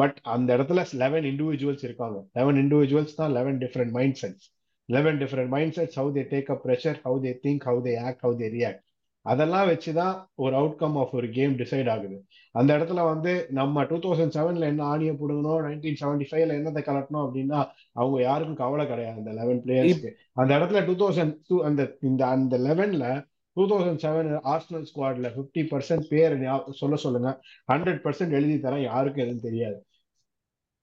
பட் 0.00 0.18
அந்த 0.34 0.50
இடத்துல 0.56 0.80
லெவன் 1.02 1.26
இண்டிவிஜுவல்ஸ் 1.30 1.84
இருக்காங்க. 1.88 2.18
லெவன் 2.32 2.58
இண்டிவிஜுவல்ஸ் 2.62 3.18
தான் 3.20 3.34
eleven 3.38 3.58
different 3.64 3.94
mind 3.98 4.18
sets 4.22 4.48
eleven 4.88 5.18
different 5.18 5.52
mind 5.56 5.76
sets 5.78 5.98
how 6.00 6.12
they 6.16 6.24
take 6.32 6.50
up 6.54 6.64
pressure 6.66 6.98
how 7.04 7.18
they 7.26 7.32
think 7.44 7.66
how 7.68 7.82
they 7.88 7.92
act 8.06 8.24
how 8.26 8.36
they 8.40 8.48
react 8.56 8.82
அதெல்லாம் 9.26 9.66
வச்சுதான் 9.68 10.14
ஒரு 10.44 10.54
அவுட்கம் 10.60 10.96
ஆஃப் 11.00 11.12
ஒரு 11.18 11.28
கேம் 11.36 11.52
டிசைட் 11.58 11.90
ஆகுது. 11.90 12.16
அந்த 12.54 12.70
இடத்துல 12.78 13.02
வந்து 13.10 13.32
நம்ம 13.58 13.84
டூ 13.84 13.96
தௌசண்ட் 13.96 14.34
செவன்ல 14.36 14.68
என்ன 14.70 14.82
ஆணியை 14.94 15.12
பிடுங்கணும் 15.20 15.60
நைன்டீன் 15.66 16.00
செவன்டி 16.00 16.26
ஃபைவ்ல 16.30 16.56
என்னத்தை 16.56 16.82
கலட்டணும் 16.88 17.22
அப்படின்னா 17.26 17.60
அவங்க 17.92 18.16
யாருக்கும் 18.22 18.60
கவலை 18.62 18.86
கிடையாது 18.86 19.18
அந்த 19.18 19.32
லெவன் 19.32 19.60
பிளேயர்ஸ்க்கு 19.64 20.10
அந்த 20.40 20.52
இடத்துல 20.58 20.82
டூ 20.88 20.96
தௌசண்ட் 21.02 21.36
டூ 21.48 21.58
அந்த 21.68 21.84
இந்த 22.02 22.22
அந்த 22.36 22.58
லெவன்ல 22.68 23.06
டூ 23.56 23.62
தௌசண்ட் 23.70 24.02
செவன் 24.04 24.30
ஆர்ஸ்னல் 24.52 24.86
ஸ்குவாட்ல 24.90 25.30
ஃபிஃப்டி 25.34 25.62
பர்சன்ட் 25.70 26.06
பேர் 26.10 26.34
சொல்ல 26.80 26.96
சொல்லுங்க. 27.04 27.30
ஹண்ட்ரட் 27.72 28.00
பர்சன்ட் 28.04 28.36
எழுதி 28.38 28.56
தரேன். 28.58 28.84
யாருக்கும் 28.84 29.24
எதுவும் 29.24 29.46
தெரியாது. 29.48 29.78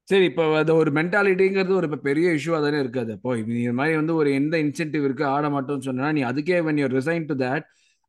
சரி 0.08 0.26
இப்போ 0.30 0.44
அது 0.60 0.72
ஒரு 0.76 0.92
மென்டாலிட்டிங்கிறது 0.92 1.74
ஒரு 1.80 1.88
இப்ப 1.90 2.00
பெரிய 2.06 2.28
இஷ்யூவா 2.38 2.60
தானே 2.62 2.78
இருக்காது 2.80 3.12
அப்போ 3.18 3.32
இது 3.42 3.74
மாதிரி 3.80 3.96
வந்து 3.98 4.14
ஒரு 4.22 4.30
எந்த 4.40 4.56
இன்சென்டிவ் 4.64 5.04
இருக்கு 5.08 5.26
ஆட 5.34 5.48
மாட்டோம்னு 5.56 5.88
சொன்னா 5.90 6.08
நீ 6.18 6.24
அதுக்கே 6.30 6.58
when 6.68 6.80
you 6.82 6.88
resign 6.96 7.24
to 7.32 7.38
that 7.44 7.64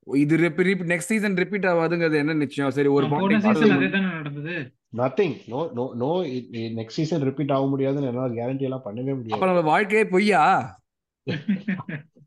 இது 0.06 0.36
நெக்ஸ்ட் 0.92 1.12
சீசன் 1.12 1.36
ரிப்பீட் 1.40 1.66
ஆகாதுங்கிறது 1.70 2.16
என்ன 2.20 2.36
நிச்சயம்? 2.42 2.70
சரி 2.76 2.90
ஒரு 2.94 3.06
போன 3.10 3.20
பாண்டிங் 3.22 3.42
சீசன் 3.46 3.56
அதே 3.66 3.72
பார்த்தது 3.72 3.90
தானே 3.96 4.08
நடந்தது 4.18 4.54
nothing 5.00 5.34
no 5.52 5.60
no 5.76 5.84
no 6.02 6.10
next 6.78 6.98
season 7.00 7.26
repeat 7.28 7.52
ஆக 7.56 7.66
முடியாதுன்னு 7.72 8.10
என்னால 8.10 8.32
கேரண்டி 8.38 8.66
எல்லாம் 8.68 8.84
பண்ணவே 8.86 9.10
அப்ப 9.10 9.20
முடியாது 9.20 9.50
நம்ம 9.50 9.64
வாழ்க்கையே 9.70 10.04
பொய்யா? 10.14 10.42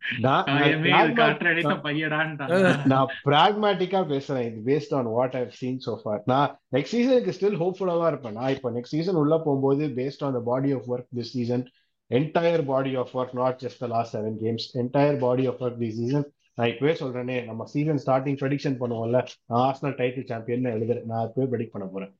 நான் 2.91 3.09
பிராக்மேட்டிக்கா 3.27 4.01
பேசுறேன். 4.11 4.45
இது 4.49 4.59
based 4.69 4.93
on 4.97 5.09
what 5.15 5.35
I've 5.41 5.51
seen 5.59 5.79
so 5.85 5.93
far 6.01 6.21
நான் 6.31 6.49
நெக்ஸ்ட் 6.75 6.95
சீசனுக்கு 6.95 7.35
ஸ்டில் 7.37 7.59
ஹோப்ஃபுல்லா 7.63 7.95
தான் 8.01 8.11
இருப்பேன். 8.13 8.37
நான் 8.39 8.53
இப்போ 8.55 8.71
நெக்ஸ்ட் 8.77 8.95
சீசன் 8.97 9.19
உள்ள 9.21 9.37
போகும்போது 9.45 9.85
based 9.99 10.23
on 10.27 10.35
the 10.37 10.41
body 10.51 10.71
of 10.77 10.89
work 10.93 11.09
this 11.19 11.33
season 11.37 11.63
entire 12.11 12.63
body 12.71 12.91
of 13.03 13.13
work 13.19 13.35
not 13.41 13.59
just 13.63 13.81
the 13.83 13.87
last 13.93 14.15
seven 14.15 14.39
games 14.43 14.67
entire 14.83 15.19
body 15.25 15.45
of 15.51 15.61
work 15.65 15.79
this 15.83 15.97
season 16.01 16.25
நான் 16.57 16.71
இப்பவே 16.73 16.93
சொல்றேனே 17.03 17.37
நம்ம 17.45 17.65
சீசன் 17.75 18.01
ஸ்டார்டிங் 18.03 18.37
ப்ரெடிக்ஷன் 18.41 18.77
பண்ணுவோம்ல 18.81 19.21
நான் 19.49 19.63
ஆர்சனல் 19.67 19.95
டைட்டில் 20.01 20.29
சாம்பியன் 20.33 20.73
எழுதுறேன். 20.75 21.07
நான் 21.11 21.25
இப்பவே 21.29 21.47
ப்ரெடிக்ட் 21.53 21.75
பண்ண 21.77 21.87
போறேன் 21.93 22.11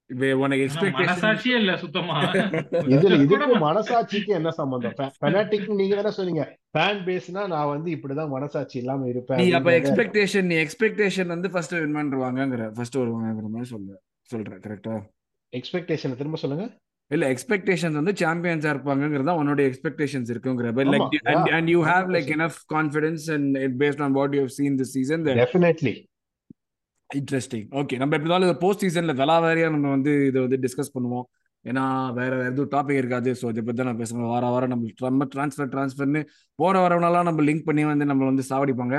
மனசாட்சியே 0.11 1.55
இல்ல 1.55 1.77
சுத்தமா. 1.77 2.15
இதுல 2.95 3.21
இதுக்கு 3.21 3.47
மனசாட்சிக்கு 3.47 4.27
என்ன 4.27 4.49
சம்பந்தம்? 4.49 5.13
பெனாட்டிக் 5.19 5.69
நீங்க 5.69 5.95
தானே 5.95 6.09
சொன்னீங்க. 6.09 6.57
ஃபேன் 6.77 7.01
பேஸ்னா 7.05 7.47
நான் 7.47 7.67
வந்து 7.67 7.91
இப்படிதான் 7.91 8.29
மனசாட்சி 8.29 8.77
இல்லாம 8.77 9.07
இருப்பேன் 9.07 9.39
நீ 9.39 9.51
அப்ப 9.51 9.71
எக்ஸ்பெக்டேஷன் 9.71 10.41
நீ 10.41 10.55
எக்ஸ்பெக்டேஷன் 10.55 11.25
வந்து 11.25 11.49
ஃபர்ஸ்ட் 11.49 11.71
வின் 11.71 11.95
ஃபர்ஸ்ட் 12.75 12.97
வருவாங்கங்கிற 12.97 13.49
மாதிரி 13.49 13.69
சொல்ற 13.71 13.91
சொல்ற 14.33 14.59
கரெக்டா 14.59 14.95
எக்ஸ்பெக்டேஷன் 15.53 16.15
திரும்ப 16.15 16.37
சொல்லுங்க. 16.37 16.77
இல்ல 17.11 17.33
எக்ஸ்பெக்டேஷன்ஸ் 17.33 17.91
வந்து 17.91 18.11
சாம்பியன்ஸா 18.11 18.69
இருப்பாங்கிறதா 18.73 19.33
உன்னோட 19.39 19.59
எக்ஸ்பெக்டேஷன்ஸ் 19.69 20.29
இருக்குங்கிற 20.31 20.67
ஆமா 20.71 20.85
like 20.85 21.55
and 21.55 21.69
you 21.69 21.81
have 21.83 22.07
like 22.09 22.29
enough 22.37 22.59
confidence 22.73 23.31
and 23.31 23.57
based 23.57 24.01
on 24.01 24.11
what 24.11 24.35
you 24.35 24.47
seen 24.47 24.77
this 24.79 24.93
season 24.93 25.23
definitely 25.25 26.05
interesting 27.19 27.67
okay 27.79 27.95
நம்ம 28.01 28.15
எப்படி 28.17 28.29
இருந்தாலும் 28.29 28.59
போஸ்ட் 28.63 28.83
சீசன்ல 28.85 29.13
விலா 29.21 29.37
வேறையா 29.45 29.67
நம்ம 29.75 29.89
வந்து 29.95 30.11
இதை 30.29 30.39
வந்து 30.45 30.57
டிஸ்கஸ் 30.65 30.93
பண்ணுவோம். 30.95 31.25
ஏன்னா 31.65 31.83
வேற 32.17 32.31
வேற 32.37 32.47
எதுவும் 32.51 32.71
டாபிக் 32.75 32.99
இருக்காது. 33.01 33.31
ஸோ 33.39 33.45
இதை 33.53 33.61
பற்றி 33.65 33.79
தான் 33.79 33.89
நான் 33.89 33.99
பேசணும். 34.03 34.29
வார 34.33 34.45
வாரம் 34.53 34.71
நம்ம 34.73 35.09
நம்ம 35.09 35.27
ட்ரான்ஸ்ஃபர் 35.33 35.69
ட்ரான்ஸ்ஃபர்னு 35.73 36.21
போற 36.61 36.75
வரவனாலாம் 36.85 37.27
நம்ம 37.29 37.43
லிங்க் 37.49 37.67
பண்ணி 37.67 37.83
வந்து 37.91 38.05
நம்ம 38.11 38.25
வந்து 38.31 38.43
சாவடிப்பாங்க. 38.51 38.95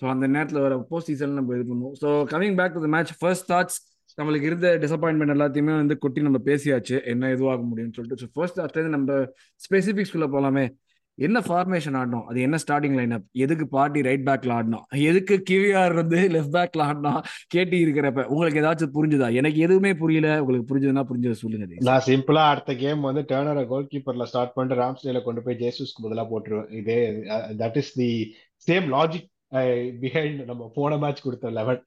ஸோ 0.00 0.04
அந்த 0.14 0.26
நேரத்தில் 0.34 0.60
வர 0.66 0.76
போஸ்ட் 0.90 1.10
சீசன் 1.10 1.38
நம்ம 1.40 1.54
இது 1.58 1.64
பண்ணுவோம். 1.70 1.96
So 2.02 2.08
coming 2.32 2.56
back 2.60 2.76
to 2.76 2.82
the 2.86 2.90
match 2.96 3.12
first 3.20 3.48
thoughts 3.52 3.78
நம்மளுக்கு 4.18 4.48
இருந்த 4.50 4.68
டிசப்பாயின்மெண்ட் 4.84 5.34
எல்லாத்தையுமே 5.34 5.74
வந்து 5.82 5.94
கொட்டி 6.04 6.26
நம்ம 6.28 6.38
பேசியாச்சு. 6.50 6.96
என்ன 7.12 7.30
இதுவாக 7.36 7.62
முடியும்னு 7.70 7.96
சொல்லிட்டு. 7.98 8.20
ஸோ 8.22 8.28
ஃபர்ஸ்ட் 8.36 8.58
தாட்ஸ்லேருந்து 8.60 8.96
நம்ம 8.98 9.12
ஸ்பெசிஃபிக்ஸ்குள்ள 9.66 10.28
போகலாமே 10.34 10.64
என்ன 11.18 11.38
ஃபார்மேஷன் 11.46 11.96
ஆடணும்? 12.00 12.24
அது 12.30 12.38
என்ன 12.40 12.56
ஸ்டார்டிங் 12.62 12.94
லைன் 12.98 13.14
அப் 13.16 13.26
எதுக்கு 13.44 13.64
பார்ட்டி 13.68 14.00
ரைட் 14.06 14.24
பேக்ல 14.28 14.52
ஆடணும்? 14.58 14.84
எதுக்கு 15.10 15.34
கிவிஆர் 15.50 15.94
வந்து 15.98 16.18
லெஃப்ட் 16.34 16.54
பேக்ல 16.56 16.86
ஆடணும்? 16.88 17.18
கேட்டி 17.54 17.78
இருக்கிறப்ப 17.84 18.24
உங்களுக்கு 18.32 18.60
ஏதாச்சும் 18.62 18.94
புரிஞ்சுதா? 18.96 19.28
எனக்கு 19.40 19.58
எதுவுமே 19.66 19.92
புரியல. 20.02 20.28
உங்களுக்கு 20.44 20.68
புரிஞ்சதுன்னா 20.70 21.04
புரிஞ்சதை 21.10 21.36
சொல்லுங்க 21.42 21.84
நான் 21.90 22.06
சிம்பிளா 22.06 22.44
அடுத்த 22.52 22.74
கேம் 22.84 23.02
வந்து 23.08 23.24
டேர்னரை 23.32 23.64
கோல் 23.72 23.90
கீப்பர்ல 23.92 24.26
ஸ்டார்ட் 24.32 24.54
பண்ணிட்டு 24.56 24.80
ராம்ஸ்டேல 24.82 25.22
கொண்டு 25.28 25.42
போய் 25.42 25.60
ஜேசஸ்க்கு 25.62 26.04
பதிலா 26.06 26.26
போட்டுருவேன். 26.32 26.72
இதே 26.80 26.98
that 27.62 27.78
is 27.82 27.92
the 28.00 28.10
same 28.68 28.88
logic 28.96 29.28
behind 30.02 30.42
நம்ம 30.50 30.70
போன 30.74 30.96
மேட்ச் 30.96 31.24
கொடுத்த 31.24 31.54
லெவன் 31.60 31.80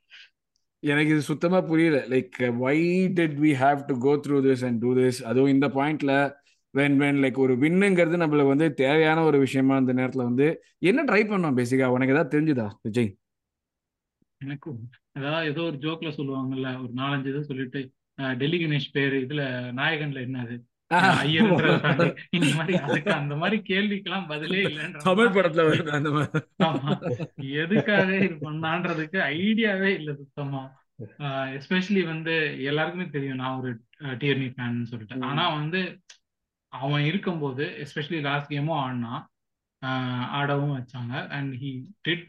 எனக்கு 0.84 1.12
இது 1.12 1.22
சுத்தமா 1.29 1.60
புரியல. 1.70 2.00
Like 2.13 2.36
why 2.63 2.79
did 3.20 3.38
we 3.44 3.51
have 3.62 3.79
to 3.88 3.94
go 4.08 4.12
through 4.25 4.39
this 4.48 4.65
and 4.67 4.79
do 4.84 4.89
this 4.98 5.20
அதுவும் 5.29 5.53
இந்த 5.53 5.67
பாயிண்ட்ல 5.77 6.13
வென் 6.75 6.98
வென் 7.00 7.20
லைக் 7.22 7.38
ஒரு 7.38 7.53
வின்னுங்கிறது 7.58 8.17
நம்மளுக்கு 8.17 8.53
வந்து 8.53 8.67
தேவையான 8.74 9.24
ஒரு 9.24 9.38
விஷயமா 9.39 9.75
இந்த 9.77 9.94
நேரத்துல 9.94 10.24
வந்து 10.24 10.48
என்ன 10.84 11.03
ட்ரை 11.03 11.22
பண்ணோம் 11.25 11.58
பேசிக்கா 11.58 11.88
உனக்கு 11.91 12.13
ஏதாவது 12.13 12.34
தெரிஞ்சுதா 12.36 12.67
விஜய்? 12.82 13.12
எனக்கும். 14.41 14.79
அதாவது 15.13 15.50
ஏதோ 15.50 15.62
ஒரு 15.63 15.77
ஜோக்ல 15.77 16.10
சொல்லுவாங்கல்ல 16.15 16.70
ஒரு 16.82 16.91
நாலஞ்சு 16.94 17.29
இது 17.29 17.41
சொல்லிட்டு 17.44 17.82
டெல்லி 18.38 18.58
கணேஷ் 18.60 18.94
பேரு 18.94 19.17
இதுல 19.22 19.44
நாயகன்ல 19.74 20.20
என்னது 20.25 20.55
இந்த 22.32 22.48
மாதிரி 22.55 22.74
அதுக்கு 22.79 23.12
அந்த 23.13 23.36
மாதிரி 23.36 23.58
கேள்விக்கெல்லாம் 23.70 24.27
பதிலே 24.27 24.60
இல்லைன்ற 24.63 25.00
தமிழ் 25.03 25.27
மாதிரிதான் 25.27 25.38
படத்துல 25.38 25.63
வருது 25.70 25.91
அந்த 25.91 26.10
மாதிரி. 26.12 26.41
ஆமா. 26.63 26.91
எதுக்காக 27.62 28.10
இது 28.20 28.36
பண்ணான்றதுக்கு 28.44 29.20
ஐடியாவே 29.38 29.89
இல்ல 29.96 30.12
சுத்தமா. 30.13 30.62
எஸ்பெஷலி 31.55 32.03
வந்து 32.05 32.34
எல்லாருக்குமே 32.63 33.08
தெரியும் 33.10 33.36
நான் 33.36 33.58
ஒரு 33.60 33.72
டிஎர்னி 34.20 34.50
ஃபேன் 34.51 34.77
சொல்லிட்டு. 34.84 35.17
ம். 35.17 35.25
ஆனா 35.29 35.46
வந்து 35.55 35.82
அவன் 36.84 37.03
இருக்கும்போது 37.10 37.65
எஸ்பெஷலி 37.84 38.22
லாஸ்ட் 38.29 38.51
கேமும் 38.53 38.79
ஆடினா 38.84 39.13
ஆடவும் 40.39 40.77
வச்சாங்க. 40.77 41.13
And 41.38 41.51
he 41.62 41.72
did 42.08 42.24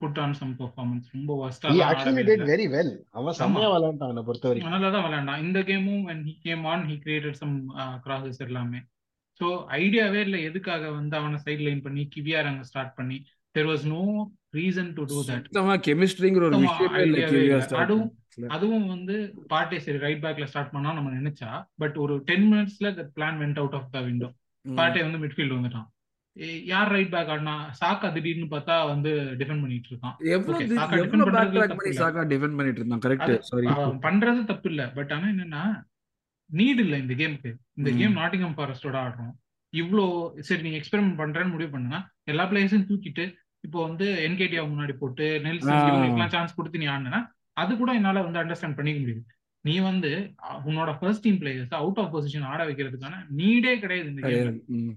put 0.00 0.18
on 0.24 0.34
some 0.40 0.52
performance 0.58 1.06
ரொம்ப 1.14 1.30
actually 1.46 1.80
ஆடவே 1.86 2.22
did 2.28 2.34
இல்லை. 2.34 2.48
very 2.52 2.66
well. 2.74 2.90
அவன் 3.18 3.36
செம்மையா 3.40 3.70
விளையாண்டான் 3.74 4.08
அவனை 4.08 4.22
பொறுத்த 4.28 4.48
வரைக்கும் 4.48 4.74
நல்லா 4.76 4.90
தான் 4.96 5.06
விளையாண்டான். 5.06 5.42
இந்த 5.46 5.60
கேமும் 5.70 6.04
when 6.10 6.20
he 6.28 6.34
came 6.46 6.62
on 6.72 6.80
he 6.90 6.96
created 7.04 7.34
some 7.42 7.54
crosses 8.04 8.42
எல்லாமே. 8.46 8.80
ஸோ 9.40 9.48
ஐடியாவே 9.80 10.20
இல்லை. 10.26 10.38
எதுக்காக 10.50 10.84
வந்து 10.98 11.14
அவனை 11.20 11.38
சைட் 11.46 11.64
லைன் 11.66 11.82
பண்ணி 11.86 12.04
கிவியார் 12.14 12.50
அங்க 12.50 12.64
ஸ்டார்ட் 12.70 12.94
பண்ணி 13.00 13.18
there 13.54 13.68
was 13.72 13.84
no 13.94 14.02
reason 14.58 14.90
to 14.96 15.02
do 15.12 15.18
that 15.30 15.44
சுத்தமா 15.48 15.76
கெமிஸ்ட்ரிங்கிற 15.88 16.44
ஒரு 16.48 16.58
விஷயமே 16.66 17.02
இல்லை 17.08 17.22
அதுவும் 17.82 18.08
அதுவும் 18.54 18.86
வந்து 18.86 19.14
பார்ட்டே 19.52 19.78
சரி 19.84 19.98
ரைட் 19.98 20.22
பேக்ல 20.24 20.48
ஸ்டார்ட் 20.50 20.74
பண்ணா 20.74 20.90
நம்ம 20.92 21.12
நினைச்சா 21.18 21.50
பட் 21.82 21.96
ஒரு 21.98 22.14
டென் 22.30 22.46
மினிட்ஸ்ல 22.52 22.90
the 22.98 23.04
plan 23.16 23.38
went 23.42 23.60
out 23.62 23.76
of 23.80 23.88
the 23.94 24.00
window 24.00 24.28
Partey 24.64 25.02
வந்து 25.06 25.20
மிட்ஃபீல்டு 25.22 25.56
வந்துட்டான். 25.58 25.88
யார் 26.70 26.90
ரைட் 26.94 27.12
பேக் 27.14 27.30
ஆடினா 27.34 27.54
சாக்கா 27.80 28.08
திடீர்னு 28.16 28.48
பார்த்தா 28.54 28.74
வந்து 28.90 29.10
டிஃபெண்ட் 29.40 29.62
பண்ணிட்டு 29.64 29.88
இருக்கான். 29.92 30.14
டிஃபெண்ட் 32.32 32.56
பண்ணிட்டு 32.58 32.80
இருந்தான்? 32.82 33.02
கரெக்ட் 33.04 34.02
பண்றது 34.06 34.42
தப்பு 34.50 34.68
இல்ல. 34.72 34.82
பட் 34.98 35.12
ஆனா 35.16 35.26
என்னன்னா 35.34 35.62
நீட் 36.50 36.82
இல்ல 36.84 36.96
இந்த 37.04 37.14
கேமுக்கு 37.20 37.50
இந்த 37.78 37.90
கேம் 37.98 38.18
நாட்டிங்ஹாம் 38.20 38.56
ஃபாரஸ்டோட 38.58 38.96
ஆடுறோம். 39.04 39.32
இவ்ளோ 39.72 40.04
சரி 40.48 40.62
நீ 40.66 40.70
எக்ஸ்பெரிமெண்ட் 40.76 41.20
பண்றேன்னு 41.22 41.54
முடிவு 41.54 41.72
பண்ணுனா 41.74 41.98
எல்லா 42.24 42.44
பிளேயர்ஸையும் 42.52 42.88
தூக்கிட்டு 42.90 43.24
இப்போ 43.64 43.78
வந்து 43.88 44.06
என்கேடியா 44.26 44.62
முன்னாடி 44.70 44.94
போட்டு 45.00 45.26
நெல்சன் 45.46 46.32
சான்ஸ் 46.34 46.56
கொடுத்து 46.58 46.82
நீ 46.82 46.86
ஆடினா 46.86 47.20
அது 47.58 47.72
கூட 47.76 47.90
என்னால 47.94 48.22
வந்து 48.24 48.40
அண்டர்ஸ்டாண்ட் 48.40 48.78
பண்ணிக்க 48.78 49.00
முடியுது. 49.00 49.22
நீ 49.64 49.74
வந்து 49.86 50.10
உன்னோட 50.66 50.90
first 50.98 51.24
team 51.24 51.40
players 51.40 51.74
out 51.78 52.00
of 52.00 52.12
position 52.14 52.48
ஆட 52.50 52.60
வைக்கிறதுக்கான 52.66 53.20
நீடே 53.38 53.74
கிடையாது 53.80 54.10
இந்த 54.10 54.94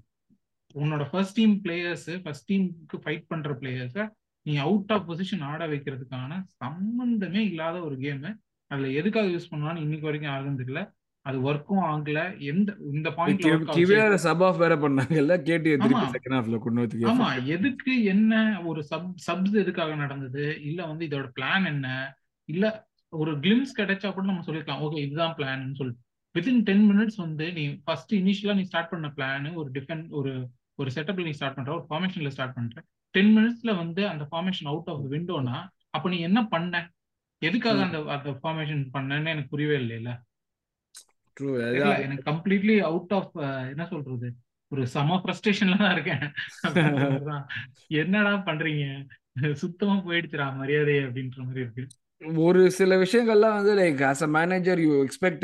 உன்னோட 0.75 1.03
ஃபர்ஸ்ட் 1.10 1.38
டீம் 1.38 1.56
பிளேயர்ஸ் 1.63 2.10
ஃபர்ஸ்ட் 2.24 2.48
டீமுக்கு 2.50 2.98
ஃபைட் 3.03 3.25
பண்ற 3.27 3.53
பிளேயர்ஸ 3.62 4.06
நீ 4.46 4.53
அவுட் 4.60 4.91
ஆஃப் 4.91 5.08
பொசிஷன் 5.10 5.44
ஆட 5.48 5.63
வைக்கிறதுக்கான 5.68 6.32
சம்பந்தமே 6.58 7.41
இல்லாத 7.50 7.77
ஒரு 7.82 7.98
கேம் 7.98 8.24
அதுல 8.72 8.89
எதுக்காக 9.00 9.30
யூஸ் 9.30 9.51
பண்ணான்னு 9.51 9.84
இன்னைக்கு 9.84 10.08
வரைக்கும் 10.08 10.32
யாருக்கும் 10.32 10.62
தெரியல. 10.62 10.82
அது 11.25 11.38
ஒர்க்கும் 11.48 11.84
ஆகல. 11.88 12.20
எந்த 12.51 12.70
இந்த 12.91 13.10
பாயிண்ட்ல 13.18 13.50
கிவியார 13.74 14.13
சப் 14.24 14.44
ஆஃப் 14.48 14.62
வேற 14.63 14.75
பண்ணாங்கல்ல 14.77 15.36
திருப்பி 15.44 16.06
செகண்ட் 16.15 16.36
ஹாஃப்ல 16.38 16.60
கொண்டு 16.60 17.10
ஆமா. 17.10 17.27
எதுக்கு 17.56 17.94
என்ன 18.13 18.34
ஒரு 18.65 18.82
சப் 18.84 19.12
சப்ஸ் 19.27 19.60
எதுக்காக 19.62 19.96
நடந்தது? 19.96 20.46
இல்ல 20.62 20.80
வந்து 20.88 21.06
இதோட 21.10 21.27
பிளான் 21.38 21.68
என்ன? 21.68 21.88
இல்ல 22.51 22.65
ஒரு 23.13 23.31
கிளிம்ஸ் 23.43 23.77
கிடைச்சா 23.79 24.10
கூட 24.15 24.25
நம்ம 24.29 24.46
சொல்லிருக்கலாம். 24.48 24.84
ஓகே 24.86 25.00
இதுதான் 25.05 25.36
பிளான் 25.38 25.63
சொல்லிட்டு. 25.79 26.03
வித்தின் 26.36 26.62
டென் 26.67 26.86
மினிட்ஸ் 26.89 27.20
வந்து 27.25 27.46
நீ 27.58 27.63
ஃபர்ஸ்ட் 27.86 28.13
இனிஷியலா 28.20 28.55
நீ 28.60 28.63
ஸ்டார்ட் 28.70 28.91
பண்ண 28.93 29.08
பிளான் 29.17 29.48
ஒரு 29.62 29.70
டிஃபெண்ட் 29.77 30.08
ஒரு 30.20 30.34
ஒரு 30.81 30.89
செட்டப்ல 30.96 31.25
நீ 31.27 31.34
ஸ்டார்ட் 31.38 31.58
பண்ற 31.58 31.72
ஒரு 31.77 31.86
ஃபார்மேஷன்ல 31.89 32.31
ஸ்டார்ட் 32.36 32.58
பண்ற. 32.58 32.84
டென் 33.15 33.31
மினிட்ஸ்ல 33.38 33.72
வந்து 33.84 34.01
அந்த 34.12 34.24
ஃபார்மேஷன் 34.31 34.70
அவுட் 34.72 34.89
ஆஃப் 34.91 35.05
விண்டோனா 35.13 35.58
அப்ப 35.96 36.10
நீ 36.13 36.17
என்ன 36.27 36.39
பண்ண? 36.53 36.75
எதுக்காக 37.41 37.81
அந்த 37.86 38.00
அந்த 38.15 38.31
ஃபார்மேஷன் 38.41 38.84
பண்ணன்னு 38.96 39.31
எனக்கு 39.34 39.53
புரியவே 39.53 39.77
இல்லைல்ல. 39.84 40.12
எனக்கு 42.05 42.25
கம்ப்ளீட்லி 42.29 42.75
அவுட் 42.89 43.13
ஆஃப் 43.17 43.36
என்ன 43.74 43.84
சொல்றது? 43.91 44.29
ஒரு 44.72 44.84
சம 44.96 45.17
ஃப்ரஸ்ட்ரேஷன்ல 45.24 45.77
தான் 45.81 45.93
இருக்கேன். 45.96 46.24
என்னடா 48.01 48.34
பண்றீங்க? 48.50 48.86
சுத்தமா 49.62 49.96
போயிடுச்சுடா 50.08 50.48
மரியாதை 50.60 50.96
அப்படின்ற 51.05 51.39
மாதிரி 51.48 51.63
இருக்கு. 51.65 51.84
ஒரு 52.21 52.61
சில 52.77 52.97
விஷயங்கள்லாம் 53.03 53.55
வந்து 53.57 53.73
like 53.79 54.01
as 54.09 54.23
a 54.25 54.27
manager 54.35 54.79
you 54.85 54.91
expect 55.05 55.43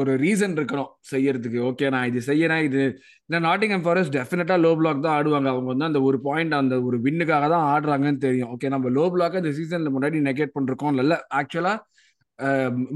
ஒரு 0.00 0.12
ரீசன் 0.24 0.54
இருக்கணும் 0.58 0.90
செய்யறதுக்கு. 1.12 1.58
ஓகே 1.68 1.86
நான் 1.94 2.08
இது 2.10 2.20
செய்யறேன். 2.30 2.62
இது 2.68 2.82
இல்லை 3.28 3.38
நாட்டிங்ஹாம் 3.46 3.84
ஃபாரஸ்ட் 3.86 4.14
டெஃபினட்டா 4.18 4.56
லோ 4.64 4.72
பிளாக் 4.80 5.04
தான் 5.06 5.16
ஆடுவாங்க. 5.18 5.48
அவங்க 5.54 5.68
வந்து 5.72 5.88
அந்த 5.90 6.00
ஒரு 6.08 6.18
பாயிண்ட் 6.26 6.54
அந்த 6.60 6.76
ஒரு 6.88 6.98
வின்னுக்காக 7.06 7.48
தான் 7.54 7.66
ஆடுறாங்கன்னு 7.74 8.24
தெரியும். 8.26 8.50
ஓகே 8.54 8.72
நம்ம 8.74 8.92
லோ 8.98 9.06
பிளாக் 9.14 9.40
இந்த 9.42 9.52
சீசன்ல 9.60 9.92
முன்னாடி 9.96 10.20
நெகேட் 10.28 10.56
பண்ணிருக்கோம் 10.56 11.02
இல்ல 11.04 11.16
ஆக்சுவலா 11.40 11.74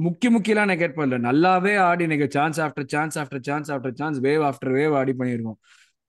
முக்கிய 0.06 0.28
முக்கியலாம் 0.34 0.70
நெகேட் 0.72 0.98
பண்ணல. 0.98 1.16
நல்லாவே 1.28 1.72
ஆடி 1.86 2.02
எனக்கு 2.08 2.26
chance 2.36 2.58
after 2.66 2.88
chance 2.94 3.16
after 3.22 3.44
chance 3.48 3.70
after 3.74 3.96
chance 4.00 4.18
wave 4.26 4.42
after 4.50 4.72
wave 4.78 4.94
ஆடி 5.00 5.12
பண்ணியிருக்கோம் 5.20 5.58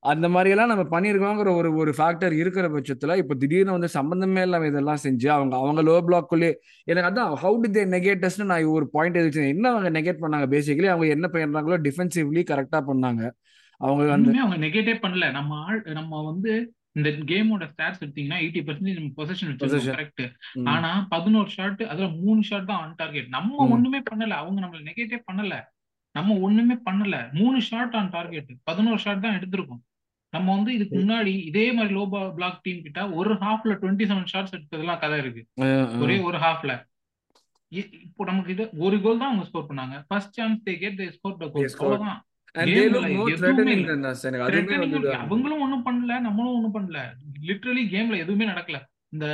அந்த 0.04 0.28
மாதிரி 0.30 0.50
எல்லாம் 0.50 0.72
நம்ம 0.72 0.84
பண்ணியிருக்கோங்கிற 0.94 1.50
ஒரு 1.56 1.70
ஒரு 1.76 1.92
ஃபேக்டர் 1.98 2.34
இருக்கிற 2.34 2.68
பட்சத்துல 2.70 3.16
இப்போ 3.18 3.36
திடீர்னு 3.36 3.72
வந்து 3.72 3.88
சம்பந்தமே 3.88 4.42
இல்லாம 4.42 4.68
இதெல்லாம் 4.68 5.02
செஞ்சு 5.04 5.28
அவங்க 5.28 5.56
அவங்க 5.56 5.82
லோ 5.82 5.96
பிளாக்குள்ளே 6.08 6.50
எனக்கு 6.84 7.10
அதான் 7.10 7.34
ஹவு 7.44 7.58
டி 7.64 7.70
தே 7.78 7.84
நெகேட்டஸ்னு 7.96 8.50
நான் 8.52 8.66
ஒரு 8.66 8.88
பாயிண்ட் 8.90 9.20
எதுக்கு 9.22 9.48
என்ன 9.48 9.70
அவங்க 9.70 9.90
நெகேட் 10.00 10.24
பண்ணாங்க? 10.24 10.48
பேசிக்கலி 10.56 10.86
அவங்க 10.86 11.08
என்ன 11.08 11.28
பண்றாங்களோ 11.28 11.78
டிஃபென்சிவ்லி 11.88 12.44
கரெக்டா 12.52 12.82
பண்ணாங்க. 12.90 13.24
அவங்க 13.82 14.02
ஒண்ணுமே 14.16 14.42
அவங்க 14.46 14.58
நெகேட்டே 14.66 14.96
பண்ணல. 15.06 15.32
நம்ம 15.32 15.60
ஆள் 15.66 15.82
நம்ம 16.00 16.24
வந்து 16.24 16.52
இந்த 16.92 17.10
கேமோட 17.30 17.64
ஸ்டாட்ஸ் 17.70 18.02
எடுத்தீங்கன்னா 18.04 18.40
எயிட்டி 18.44 18.62
பர்சன்டேஜ் 18.66 18.98
நம்ம 18.98 19.14
பொசிஷன் 19.20 19.50
வச்சிருக்கோம். 19.52 19.96
கரெக்ட் 19.96 20.24
ஆனா 20.74 20.92
பதினோரு 21.10 21.50
ஷாட் 21.50 21.82
அதுல 21.84 22.10
மூணு 22.26 22.42
ஷாட் 22.44 22.70
தான் 22.72 22.82
ஆன் 22.84 22.98
டார்கெட் 22.98 23.30
நம்ம. 23.30 23.66
ஒண்ணுமே 23.76 24.02
பண்ணல. 24.12 24.36
அவங்க 24.42 24.60
நம்மள 24.62 24.82
நெகேட்டே 24.90 25.20
பண்ணல. 25.32 25.56
நம்ம 26.16 26.36
ஒண்ணுமே 26.40 26.76
பண்ணல. 26.90 27.16
மூணு 27.34 27.58
ஷாட் 27.62 27.96
ஆன் 27.96 28.10
டார்கெட் 28.10 28.52
பதினோரு 28.64 29.00
ஷாட் 29.00 29.26
தான் 29.26 29.38
எடுத்திருக்கோம். 29.40 29.82
நம்ம 30.34 30.48
வந்து 30.56 30.72
இதுக்கு 30.78 30.96
முன்னாடி 31.02 31.34
இதே 31.50 31.66
மாதிரி 31.78 31.94
லோ 31.98 32.04
பிளாக் 32.38 32.62
டீம் 32.66 32.82
கிட்ட 32.86 33.02
ஒரு 33.20 33.34
ஹாஃப்ல 33.46 33.74
டுவெண்ட்டி 33.82 34.06
செவன் 34.12 34.30
ஷாட்ஸ் 34.34 34.56
எடுத்ததெல்லாம் 34.58 35.02
கதை 35.04 35.18
இருக்கு. 35.24 35.42
ஒரே 36.04 36.18
ஒரு 36.30 36.40
ஹாஃப்ல 36.46 36.74
இப்போ 38.06 38.24
நமக்கு 38.30 38.52
இது 38.56 38.64
ஒரு 38.86 38.98
கோல் 39.04 39.22
தான் 39.22 39.30
அவங்க 39.30 39.46
ஸ்கோர் 39.50 39.70
பண்ணாங்க. 39.70 39.96
First 40.08 40.38
chance 40.40 40.60
they 40.68 40.74
get 40.84 40.98
they 41.00 41.08
score 41.18 41.40
the 41.42 41.46
goal. 41.54 41.66
அவ்வளவுதான். 41.86 42.22
அவங்களும் 45.26 45.62
ஒண்ணும் 45.66 45.86
பண்ணல 45.88 46.20
நம்மளும் 46.28 46.56
ஒண்ணும் 46.58 46.76
பண்ணல. 46.76 47.00
லிட்ரலி 47.48 47.84
கேம்ல 47.94 48.18
எதுவுமே 48.24 48.48
நடக்கல. 48.52 48.80
இந்த 49.14 49.26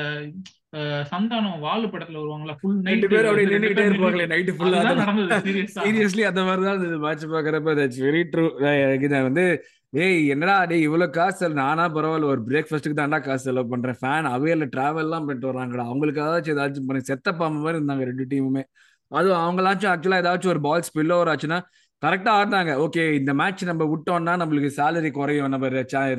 சந்தானம் 1.11 1.61
வாலு 1.63 1.85
படத்துல 1.87 2.19
வருவாங்களா 2.19 2.55
ஃபுல் 2.59 2.79
நைட் 2.85 3.05
பேரும் 3.11 3.29
அப்படியே 3.31 3.59
பேர் 3.71 3.87
இருப்பாங்களே 3.87 4.25
நின்னுட்டு 4.25 4.33
நைட்டு 4.33 4.55
ஃபுல்லா 4.57 4.81
நடந்தது 5.01 5.37
சீரியஸ்லி 5.77 6.23
அந்த 6.29 6.41
மாதிரி 6.47 6.63
தான் 6.63 6.75
இருந்தது 6.75 6.99
மேட்ச் 7.05 7.25
பாக்குறப்ப 7.33 7.75
தட்ஸ் 7.79 8.01
வெரி 8.05 8.21
ட்ரூ 8.31 8.45
எனக்கு 8.85 9.09
வந்து 9.29 9.45
ஏய் 9.93 10.19
என்னடா 10.33 10.55
டேய் 10.69 10.85
இவ்வளவு 10.87 11.15
காசு 11.15 11.45
நானா 11.59 11.85
பரவாயில்ல 11.93 12.31
ஒரு 12.33 12.41
பிரேக்ஃபாஸ்ட்டுக்கு 12.47 12.99
தான்டா 12.99 13.19
காசு 13.21 13.43
செலவு 13.43 13.71
பண்றேன். 13.71 13.97
ஃபேன் 13.99 14.27
அவையில 14.33 14.65
டிராவல் 14.73 15.07
எல்லாம் 15.07 15.25
பண்ணிட்டு 15.25 15.51
வராங்கடா 15.51 15.85
அவங்களுக்கு 15.87 16.21
ஏதாச்சும் 16.25 16.55
ஏதாச்சும் 16.55 16.89
பண்ணி 16.89 17.01
செத்த 17.07 17.31
பாம்பு 17.39 17.63
மாதிரி 17.63 17.79
இருந்தாங்க 17.79 18.05
ரெண்டு 18.09 18.25
டீமுமே 18.31 18.63
அதுவும் 19.11 19.41
அவங்களாச்சும் 19.43 19.91
ஆக்சுவலா 19.93 20.19
ஏதாச்சும் 20.23 20.53
ஒரு 20.53 20.61
பால் 20.65 20.85
ஸ்பில் 20.87 21.13
ஓவர் 21.15 21.31
ஆச்சுன்னா 21.31 21.59
கரெக்டா 22.03 22.31
ஆடினாங்க. 22.39 22.73
ஓகே 22.85 23.03
இந்த 23.19 23.31
மேட்ச் 23.33 23.63
நம்ம 23.69 23.85
விட்டோம்னா 23.93 24.33
நம்மளுக்கு 24.41 24.69
சேலரி 24.77 25.09
குறையும். 25.11 25.51
நம்ம 25.53 25.69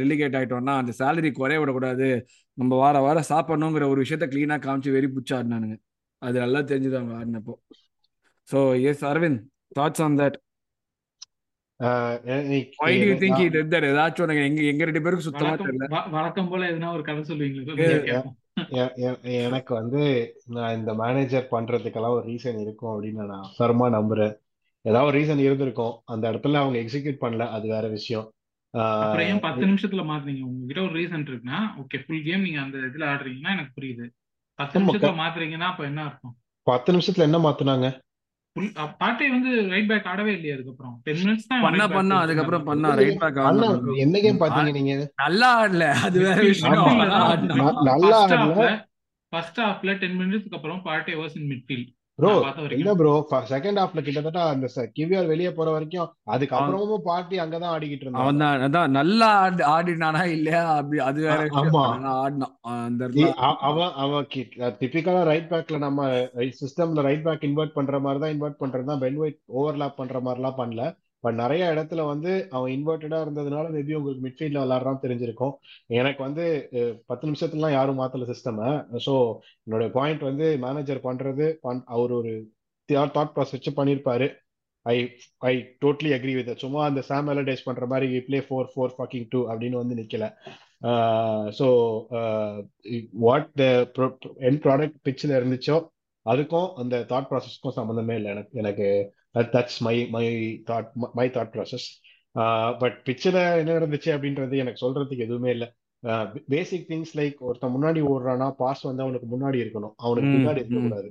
ரிலிகேட் 0.03 0.37
ஆயிட்டோம்னா 0.41 0.75
அந்த 0.81 0.93
சேலரி 1.01 1.31
குறைய 1.39 1.61
விடக்கூடாது. 1.61 2.09
நம்ம 2.59 2.73
வார 2.77 2.99
வாரம் 3.07 3.31
சாப்பிடணுங்கிற 3.31 3.87
ஒரு 3.93 4.03
விஷயத்த 4.05 4.27
கிளீனா 4.33 4.59
காமிச்சு 4.67 4.95
வெறி 4.97 5.09
புடிச்சு 5.15 5.35
ஆடினானுங்க. 5.39 5.77
அது 6.23 6.37
நல்லா 6.39 6.61
தெரிஞ்சது 6.71 6.99
அவங்க 7.01 7.15
ஆடினப்போ. 7.21 7.55
So 8.49 8.61
yes 8.91 9.05
Aravind 9.05 9.41
thoughts 9.79 10.03
on 10.07 10.19
that 10.21 10.39
ஏதாச்சும் 13.91 14.25
உனக்கு 14.25 14.43
எங்க 14.49 14.63
எங்க 14.71 14.83
ரெண்டு 14.89 15.03
பேருக்கு 15.05 15.27
சுத்தமா 15.29 15.53
தெரியல. 15.61 15.87
வழக்கம் 16.17 16.51
போல 16.51 16.69
எதுனா 16.73 16.91
ஒரு 16.97 17.03
கதை 17.03 17.23
சொல்லுவீங்களா? 17.31 18.21
எனக்கு 19.47 19.73
வந்து 19.75 20.03
நான் 20.57 20.77
இந்த 20.79 20.93
மேனேஜர் 20.95 21.47
பண்றதுக்கெல்லாம் 21.51 22.17
ஒரு 22.19 22.27
ரீசன் 22.27 22.61
இருக்கும் 22.61 22.93
அப்படின்னு 22.95 23.31
நான் 23.33 23.49
ஃபர்மா 23.59 23.89
நம்புறேன். 23.97 24.35
ஏதாவது 24.85 25.09
ஒரு 25.09 25.17
ரீசன் 25.19 25.47
இருந்திருக்கும். 25.47 25.95
அந்த 26.05 26.25
இடத்துல 26.31 26.61
அவங்க 26.63 26.79
எக்ஸிக்யூட் 26.79 27.23
பண்ணல 27.23 27.47
அது 27.51 27.67
வேற 27.69 27.87
விஷயம். 27.89 28.27
அப்புறம் 28.75 29.29
ஏன் 29.31 29.45
பத்து 29.45 29.65
நிமிஷத்துல 29.67 30.03
மாத்துறீங்க 30.11 30.43
உங்ககிட்ட 30.49 30.81
ஒரு 30.83 30.95
ரீசன் 30.99 31.25
இருக்குன்னா 31.27 31.61
ஓகே 31.81 31.99
ஃபுல் 32.03 32.23
கேம் 32.23 32.43
நீங்க 32.43 32.61
அந்த 32.61 32.79
இதுல 32.89 33.05
ஆடுறீங்கன்னா 33.13 33.55
எனக்கு 33.57 33.73
புரியுது. 33.79 34.05
பத்து 34.59 34.81
நிமிஷத்துல 34.81 35.17
மாத்துறீங்கன்னா 35.21 35.69
அப்ப 35.73 35.85
என்ன 35.85 36.01
அர்த்தம்? 36.05 36.35
பத்து 36.67 36.93
நிமிஷத்துல 36.93 37.27
என்ன 37.29 37.39
மாத்துனாங்க? 37.39 37.89
ஃபுல் 38.57 38.71
பாட்டே 39.01 39.27
வந்து 39.31 39.51
ரைட் 39.71 39.89
பேக் 39.89 40.09
ஆடவே 40.13 40.33
இல்லையா 40.37 40.55
அதுக்கப்புறம். 40.57 40.95
டென் 41.05 41.21
மினிட்ஸ் 41.21 41.47
தான் 41.47 41.65
பண்ணா 41.67 41.85
பண்ணா 41.89 42.17
அதுக்கப்புறம் 42.21 42.65
பண்ணா 42.65 42.89
ரைட் 42.95 43.21
பேக் 43.23 43.39
என்ன 44.05 44.19
கேம் 44.21 44.43
பாத்தீங்க 44.43 44.73
நீங்க? 44.79 44.95
நல்லா 45.17 45.49
ஆடல 45.63 45.87
அது 46.07 46.19
வேற 46.27 46.39
விஷயம். 46.43 46.91
நல்லா 47.91 48.19
ஆடல. 48.25 48.69
ஃபர்ஸ்ட் 49.33 49.61
ஹாஃப்ல 49.61 49.91
மினிட்ஸ்க்கு 50.21 50.59
அப்புறம் 50.59 50.83
Partey 50.85 51.17
was 51.23 51.37
in 51.41 51.49
midfield 51.53 51.91
bro 52.19 52.31
இல்ல 52.77 52.91
ப்ரோ 52.99 53.13
செகண்ட் 53.51 53.81
ஹாஃப்ல 53.81 54.01
கிட்டத்தட்ட 54.07 54.41
அந்த 54.49 54.67
கிவிஆர் 54.97 55.31
வெளியே 55.33 55.51
போற 55.59 55.69
வரைக்கும் 55.75 56.03
அவன் 56.03 56.33
அதுக்கப்புறமும் 56.35 57.05
பார்ட்டி 57.07 57.37
அங்கதான் 57.43 57.73
ஆடிக்கிட்டு 57.75 58.05
இருந்தாங்க. 58.05 58.25
அவன் 58.25 58.41
தான் 58.43 58.65
அதான் 58.67 58.95
நல்லா 58.99 59.29
ஆடி 59.43 59.63
ஆடினானா 59.75 60.23
இல்லையா? 60.35 60.63
அப்படி 60.77 61.01
அது 61.09 61.21
வேற 61.27 61.39
ஆடினான். 62.17 62.55
அந்த 62.75 63.09
அவன் 63.63 63.95
அவன் 64.03 64.27
டிபிக்கலா 64.81 65.23
ரைட் 65.31 65.51
பேக்ல 65.53 65.79
நம்ம 65.87 66.09
சிஸ்டம்ல 66.61 67.07
ரைட் 67.09 67.27
பேக் 67.27 67.47
இன்வெர்ட் 67.51 67.77
பண்ற 67.79 68.01
மாதிரி 68.07 68.23
தான் 68.25 68.35
இன்வெர்ட் 68.37 68.61
பண்றது 68.63 68.91
தான் 68.91 69.03
பென் 69.05 69.21
ஒயிட் 69.23 69.41
ஓவர்லாப் 69.57 69.99
பண்ற 70.01 70.19
மாதிரிலாம் 70.27 70.61
பண்ணல. 70.61 70.85
பட் 71.25 71.35
நிறைய 71.35 71.65
இடத்துல 71.73 72.05
வந்து 72.07 72.31
அவன் 72.51 72.73
இன்வெர்டடா 72.73 73.19
இருந்ததுனால 73.21 73.67
மேபி 73.71 73.95
உங்களுக்கு 73.95 74.25
மிட்ஃபீல்ட்ல 74.27 74.63
விளாட்றான் 74.63 75.03
தெரிஞ்சிருக்கும். 75.03 75.55
எனக்கு 75.93 76.23
வந்து 76.23 76.45
பத்து 77.07 77.29
நிமிஷத்துலாம் 77.29 77.73
யாரும் 77.73 78.01
மாத்தல 78.01 78.29
சிஸ்டம் 78.31 78.61
ஸோ 79.07 79.15
என்னோட 79.67 79.91
பாயிண்ட் 79.91 80.23
வந்து 80.23 80.59
மேனேஜர் 80.59 81.03
பண்றது 81.03 81.47
பண்- 81.63 81.87
அவர் 81.89 82.13
ஒரு 82.13 82.33
தாட் 82.89 83.35
ப்ராசஸ் 83.35 83.51
வச்சு 83.51 83.71
பண்ணியிருப்பாரு 83.77 84.29
I 84.87 84.97
I 85.47 85.53
totally 85.83 86.11
agree 86.13 86.35
with 86.35 86.59
சும்மா 86.59 86.85
அந்த 86.85 87.01
சாம் 87.03 87.29
அலடைஸ் 87.29 87.65
பண்ற 87.65 87.87
மாதிரி 87.87 88.21
play 88.21 88.39
four 88.41 88.71
four 88.73 88.95
fucking 88.97 89.27
two 89.29 89.41
அப்படின்னு 89.49 89.77
வந்து 89.77 89.95
நிக்கல. 89.95 90.27
So 91.59 91.67
what 93.21 93.49
the 93.53 93.65
end 94.41 94.61
product 94.63 94.99
பிச்சில் 95.05 95.37
இருந்துச்சோ 95.37 95.77
அதுக்கும் 96.27 96.69
அந்த 96.75 96.97
தாட் 97.09 97.29
ப்ராசஸ்க்கும் 97.31 97.77
சம்மந்தமே 97.77 98.15
இல்லை 98.15 98.31
எனக்கு 98.31 98.59
எனக்கு 98.59 98.87
that's 99.35 99.81
my 99.81 99.97
my 100.11 100.27
thought 100.71 100.89
my 101.13 101.29
thought 101.29 101.53
process 101.55 101.89
but 102.79 102.97
பிச்சில் 103.05 103.39
என்ன 103.59 103.79
நடந்துச்சு 103.79 104.11
அப்படின்றது 104.17 104.57
எனக்கு 104.57 104.81
சொல்றதுக்கு 104.87 105.25
எதுவுமே 105.27 105.51
இல்லை. 105.51 105.69
பேசிக் 106.47 106.87
திங்ஸ் 106.91 107.15
லைக் 107.15 107.39
ஒருத்தன் 107.39 107.75
முன்னாடி 107.75 108.01
ஓடுறானா 108.13 108.51
பாஸ் 108.51 108.83
வந்து 108.83 109.03
அவனுக்கு 109.03 109.27
முன்னாடி 109.33 109.59
இருக்கணும். 109.65 109.95
அவனுக்கு 109.97 110.31
பின்னாடி 110.31 110.61
இருக்கக்கூடாது 110.63 111.09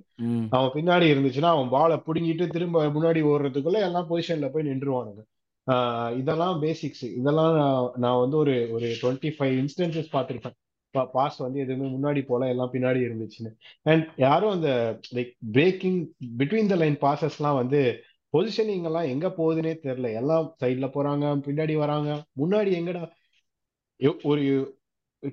அவன் 0.50 0.72
பின்னாடி 0.78 1.08
இருந்துச்சுன்னா 1.14 1.50
அவன் 1.56 1.70
பாலை 1.70 1.98
பிடுங்கிட்டு 2.08 2.48
திரும்ப 2.48 2.86
முன்னாடி 2.88 3.22
ஓடுறதுக்குள்ள 3.32 3.82
எல்லாம் 3.88 4.10
பொசிஷன்ல 4.10 4.50
போய் 4.50 4.68
நின்றுவானுங்க 4.68 5.22
ஆஹ் 5.68 6.18
இதெல்லாம் 6.18 6.62
பேசிக்ஸ் 6.62 7.04
இதெல்லாம் 7.20 7.56
நான் 7.56 7.92
நான் 7.96 8.20
வந்து 8.20 8.38
ஒரு 8.38 8.70
ஒரு 8.72 8.88
டுவெண்ட்டி 9.02 9.32
ஃபைவ் 9.38 9.56
இன்ஸ்டன்சஸ் 9.62 10.10
பார்த்துருப்பேன் 10.14 10.58
பாஸ் 11.12 11.38
வந்து 11.38 11.60
எதுவுமே 11.60 11.88
முன்னாடி 11.96 12.22
போல 12.26 12.48
எல்லாம் 12.48 12.72
பின்னாடி 12.74 13.02
இருந்துச்சுன்னு. 13.08 13.52
அண்ட் 13.84 14.06
யாரும் 14.16 14.52
அந்த 14.52 14.70
like 15.16 15.32
breaking 15.52 16.00
between 16.38 16.68
the 16.68 16.76
line 16.76 16.98
பாசஸ்லாம் 16.98 17.60
வந்து 17.62 17.82
பொசிஷனிங் 18.34 18.88
எல்லாம் 18.90 19.12
எங்க 19.14 19.28
போகுதுன்னே 19.38 19.74
தெரியல. 19.86 20.10
எல்லாம் 20.22 20.56
சைட்ல 20.64 20.88
போறாங்க 20.96 21.26
பின்னாடி 21.48 21.76
வராங்க. 21.78 22.10
முன்னாடி 22.42 22.72
எங்கடா? 22.80 23.04
ஒரு 24.32 24.44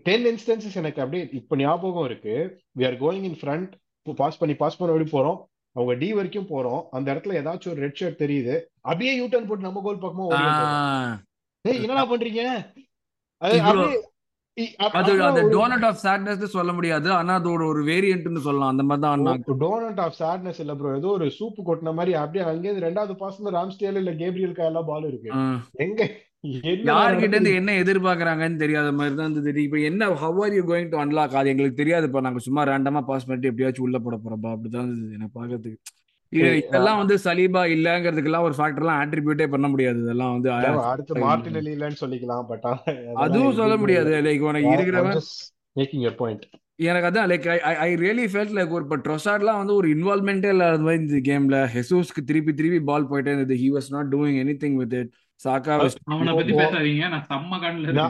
டென் 0.02 0.24
இன்ஸ்டன்சஸ் 0.24 0.78
எனக்கு 0.80 1.02
அப்படியே 1.02 1.28
இப்ப 1.32 1.56
ஞாபகம் 1.56 2.04
இருக்கு. 2.04 2.36
We 2.78 2.86
are 2.86 2.96
going 3.02 3.26
in 3.28 3.38
front 3.42 3.72
pass 4.16 4.38
பண்ணி 4.38 4.54
பாஸ் 4.62 4.78
பண்ண 4.78 4.94
அப்படி 4.94 5.10
போறோம். 5.10 5.38
அவங்க 5.76 5.94
டி 6.00 6.08
வரைக்கும் 6.12 6.50
போறோம். 6.50 6.82
அந்த 6.90 7.14
இடத்துல 7.14 7.38
ஏதாச்சும் 7.40 7.72
ஒரு 7.74 7.80
ரெட் 7.84 7.98
ஷர்ட் 8.00 8.22
தெரியுது. 8.24 8.54
அப்படியே 8.80 9.12
யூ 9.16 9.24
டர்ன் 9.24 9.48
போட்டு 9.48 9.66
நம்ம 9.68 9.82
கோல் 9.86 10.04
பக்கமா 10.04 10.26
என்னடா 11.62 12.04
பண்றீங்க? 12.10 12.42
அது 13.42 13.60
அப்படியே 13.60 13.96
அது 14.98 15.10
அந்த 15.24 15.40
டோனட் 15.54 15.86
ஆஃப் 15.88 16.02
சாட்னஸ் 16.02 16.54
சொல்ல 16.54 16.70
முடியாது. 16.76 17.08
ஆனா 17.16 17.32
அதோட 17.40 17.62
ஒரு 17.72 17.82
வேரியன்ட்னு 17.88 18.42
சொல்லலாம். 18.46 18.72
அந்த 18.74 18.84
மாதிரி 18.88 19.02
தான் 19.24 19.58
டோனட் 19.64 20.00
ஆஃப் 20.04 20.16
சேட்னஸ் 20.20 20.60
இல்ல 20.64 20.74
ப்ரோ 20.78 20.94
ஏதோ 21.00 21.10
ஒரு 21.16 21.26
சூப்பு 21.38 21.62
கொட்டின 21.66 21.94
மாதிரி 21.98 22.14
அப்படியே 22.20 22.44
அங்கேயிருந்து 22.50 22.86
ரெண்டாவது 22.86 23.16
பாஸ்ல 23.22 23.52
ராம்ஸ்டேல் 23.56 24.00
இல்ல 24.02 24.12
கேப்ரியல் 24.22 24.56
கையெல்லாம் 24.58 24.88
பால் 24.90 25.08
இருக்கு. 25.10 25.30
எங்க 25.86 26.00
என்ன 26.70 26.88
யார்கிட்ட 26.90 27.34
இருந்து 27.34 27.52
என்ன 27.60 27.70
எதிர்பார்க்கறாங்கன்னு 27.82 28.62
தெரியாத 28.64 28.88
மாதிரி 28.98 29.14
தான் 29.14 29.28
இருந்தது 29.28 29.62
இப்போ 29.66 29.78
என்ன 29.90 30.08
how 30.22 30.40
are 30.44 30.56
you 30.58 30.64
going 30.68 30.90
to 30.92 31.00
unlock 31.02 31.38
அது 31.40 31.52
எங்களுக்கு 31.52 31.80
தெரியாதுப்பா 31.80 32.24
நாங்க 32.26 32.42
சும்மா 32.46 32.64
ரேண்டமா 32.70 33.02
பாஸ் 33.08 33.28
பண்ணிட்டு 33.28 33.50
எப்படியாச்சும் 33.52 33.86
உள்ள 33.86 33.98
போட 33.98 34.16
போறோம்ப்பா 34.18 34.52
அப்படிதான் 34.54 34.88
இருந்தது. 34.88 35.16
இது 35.58 35.70
ஏய், 35.70 35.86
இதெல்லாம் 36.32 37.00
வந்து 37.00 37.16
சலீபா 37.24 37.62
இல்லங்கிறதுக்கெல்லாம் 37.74 38.46
ஒரு 38.48 38.54
ஃபேக்டர்லாம் 38.58 39.00
ஆட்ரிபியூட்டே 39.02 39.46
பண்ண 39.54 39.66
முடியாது. 39.68 39.98
இதெல்லாம் 40.04 40.32
வந்து 40.34 40.50
அடுத்து 40.92 41.14
இல்ல. 41.14 41.24
மார்டினலி 41.26 41.72
இல்லைன்னு 41.76 42.02
சொல்லிக்கலாம் 42.02 42.46
பட் 42.52 42.66
அதுவும் 43.26 43.58
சொல்ல 43.60 43.76
முடியாது. 43.82 44.12
லைக் 44.28 44.46
உனக்கு 44.50 44.76
இருக்கிறவன் 44.76 45.20
மேக்கிங் 45.80 46.04
யர் 46.06 46.18
பாயிண்ட் 46.22 46.46
எனக்கு 46.88 47.08
அதான் 47.08 47.28
like 47.30 47.46
I 47.68 47.74
I 47.84 47.90
really 48.02 48.24
felt 48.32 48.56
like 48.56 48.74
ஒரு 48.76 48.84
இப்போ 48.86 48.98
ட்ரொசாட்லாம் 49.04 49.60
வந்து 49.60 49.74
ஒரு 49.80 49.88
இன்வால்மெண்ட்டே 49.94 50.50
இல்லாத 50.54 50.82
மாதிரி 50.86 51.02
இந்த 51.02 51.20
கேம்ல 51.28 51.58
ஹெசூஸ்க்கு 51.74 52.22
திருப்பி 52.30 52.52
திருப்பி 52.58 52.80
பால் 52.90 53.08
போயிட்டே 53.10 53.32
இருந்தது. 53.32 53.56
He 53.62 53.68
was 53.76 53.88
not 53.94 54.10
doing 54.14 54.36
anything 54.64 54.76
with 54.82 54.96
it 55.00 55.12
Saka 55.40 55.72
அவனை 56.12 56.34
பத்தி 56.34 56.52
ஓ 56.52 56.58
பேசாதீங்க. 56.60 57.08
நான் 57.14 57.26
செம்ம 57.30 57.58
கண்ணுல 57.64 58.02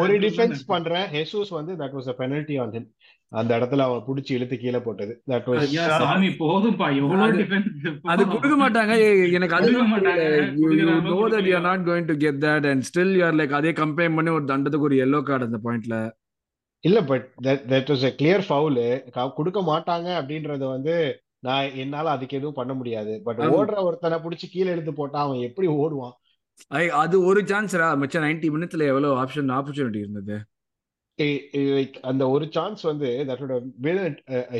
ஒரு 0.00 0.14
டிஃபென்ஸ் 0.24 0.62
பண்றேன். 0.72 1.06
ஹெசூஸ் 1.16 1.52
வந்து 1.58 1.74
that 1.82 1.94
was 1.98 2.10
a 2.12 2.16
penalty 2.22 2.56
on 2.64 2.72
him 2.76 2.88
அந்த 3.32 3.50
இடத்துல 3.58 3.84
அவன் 3.88 4.04
புடிச்சு 4.08 4.32
இழுத்து 4.36 4.56
கீழே 4.62 4.80
போட்டது. 4.86 5.12
தட் 5.30 5.48
வாஸ் 5.50 5.64
ஐயா 5.66 5.86
சாமி 6.02 6.28
போதும்பா. 6.42 6.88
எவ்வளவு 7.00 7.24
அது 7.26 7.44
அது 8.12 8.22
கொடுக்க 8.34 8.56
மாட்டாங்க. 8.62 8.92
எனக்கு 9.36 9.54
கொடுக்குறாங்களோ 9.54 10.98
no 11.08 11.18
that 11.34 11.48
you 11.50 11.56
are 11.60 11.66
not 11.70 11.86
going 11.88 12.08
to 12.10 12.16
get 12.24 12.40
that 12.46 12.68
and 12.72 12.86
still 12.90 13.14
you 13.18 13.24
are 13.28 13.38
like 13.40 13.56
அதே 13.60 13.72
கம்பேர் 13.82 14.16
பண்ணி 14.18 14.32
ஒரு 14.38 14.46
தண்டத்துக்கு 14.52 14.88
ஒரு 14.90 14.98
எல்லோ 15.06 15.20
கார்டு 15.30 15.48
அந்த 15.50 15.60
பாயிண்ட்ல 15.66 15.98
இல்ல 16.84 16.98
but 17.10 17.26
that 17.46 17.62
that 17.72 17.90
was 17.92 18.06
a 18.08 18.14
clear 18.20 18.46
foul 18.48 18.80
கொடுக்க 19.38 19.60
மாட்டாங்க 19.72 20.08
அப்படின்றத 20.20 20.64
வந்து 20.76 20.94
நான் 21.46 21.74
என்னால 21.82 22.10
அதுக்கு 22.16 22.36
எதுவும் 22.38 22.58
பண்ண 22.58 22.72
முடியாது. 22.80 23.12
பட் 23.26 23.40
ஓடுற 23.56 23.76
ஒருத்தனை 23.88 24.16
புடிச்சு 24.24 24.46
கீழே 24.52 24.70
எடுத்து 24.74 24.92
போட்டா 25.00 25.18
அவன் 25.24 25.46
எப்படி 25.48 25.68
ஓடுவான்? 25.82 26.14
ஐ 26.80 26.82
அது 27.02 27.16
ஒரு 27.28 27.40
சான்ஸ்ரா 27.50 27.86
மிச்சம் 28.02 28.24
நைன்டி 28.26 28.48
மினிட்ஸ்ல 28.54 28.84
எவ்வளவு 28.92 29.18
ஆப்ஷன் 29.22 29.54
ஆப்பர்ச்சுனிட்டி 29.56 30.00
இருந்தது? 30.04 30.36
அந்த 32.10 32.24
ஒரு 32.34 32.44
சான்ஸ் 32.54 32.82
வந்து 32.88 33.08
தட்டோட 33.28 33.56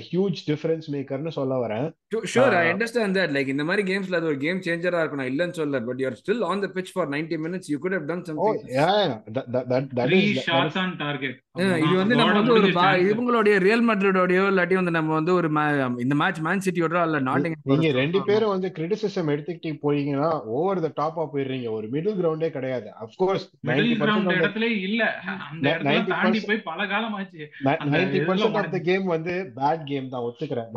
ஹியூஜ் 0.09 0.41
டிஃபரன்ஸ் 0.49 0.87
மேக்கர்னு 0.95 1.33
சொல்ல 1.39 1.55
வரேன். 1.65 1.87
Sure 2.33 2.55
I 2.59 2.65
understand 2.73 3.17
that 3.19 3.33
like 3.37 3.49
இந்த 3.53 3.65
மாதிரி 3.69 3.83
கேம்ஸ்ல 3.89 4.19
அது 4.19 4.29
ஒரு 4.33 4.39
கேம் 4.45 4.61
சேஞ்சரா 4.67 5.01
இருக்கும் 5.01 5.23
நான் 5.23 5.31
இல்லைன்னு 5.33 5.57
சொல்ல 5.61 5.81
but 5.89 6.01
you 6.03 6.07
are 6.11 6.19
still 6.21 6.45
on 6.51 6.63
the 6.65 6.69
pitch 6.77 6.93
for 6.95 7.09
ninety 7.15 7.39
minutes 7.47 7.71
you 7.73 7.79
could 7.85 7.97
have 7.99 8.07
done 8.11 8.23
oh 8.45 8.47
something 8.51 8.77
yeah 8.77 8.91
that 9.73 9.89
that 9.99 10.15
is 10.19 10.47
shots 10.51 10.79
on 10.83 10.95
target 11.03 11.37
இது 11.85 11.95
வந்து 12.03 12.19
நம்ம 12.21 12.37
வந்து 12.39 12.55
ஒரு 12.59 12.71
இவங்களுடைய 13.11 13.57
ரியல் 13.67 13.85
மேட்ரிடோடயோ 13.89 14.45
இல்லாட்டி 14.53 14.79
வந்து 14.81 14.95
நம்ம 14.99 15.13
வந்து 15.19 15.35
ஒரு 15.35 15.51
இந்த 16.05 16.15
மேட்ச் 16.23 16.41
மேன் 16.47 16.65
சிட்டியோட 16.67 17.03
இல்ல 17.09 17.21
நாட்டிங் 17.31 17.59
நீங்க 17.73 17.91
ரெண்டு 18.01 18.21
பேரும் 18.31 18.55
வந்து 18.55 18.71
கிரிட்டிசிசம் 18.79 19.33
எடுத்துக்கிட்டு 19.35 19.83
போறீங்கன்னா 19.85 20.31
ஓவர் 20.59 20.85
த 20.87 20.93
டாப்பா 21.03 21.27
போயிடுறீங்க. 21.35 21.69
ஒரு 21.79 21.87
மிடில் 21.95 22.19
கிரவுண்டே 22.21 22.51
கிடையாது. 22.57 22.89
Of course 23.05 23.45
middle 23.69 23.91
ninety 23.91 23.99
percent 24.01 24.25
ground 24.25 24.33
of 24.33 24.41
இடத்துல 24.41 24.69
இல்ல. 24.89 25.03
அந்த 25.51 25.67
இடத்துல 25.75 26.07
தாண்டி 26.15 26.41
போய் 26.49 26.65
பல 26.71 26.87
காலம் 26.93 27.17
ஆச்சு 27.19 27.43
ninety 27.95 28.21
percent 28.29 28.59
of 28.61 28.73
the 28.77 28.81
game 28.91 29.07
வந்து 29.15 29.35
பேட் 29.59 29.85
கேம் 29.91 30.09
தான் 30.15 30.25
ஒத்துக்கிறேன். 30.29 30.71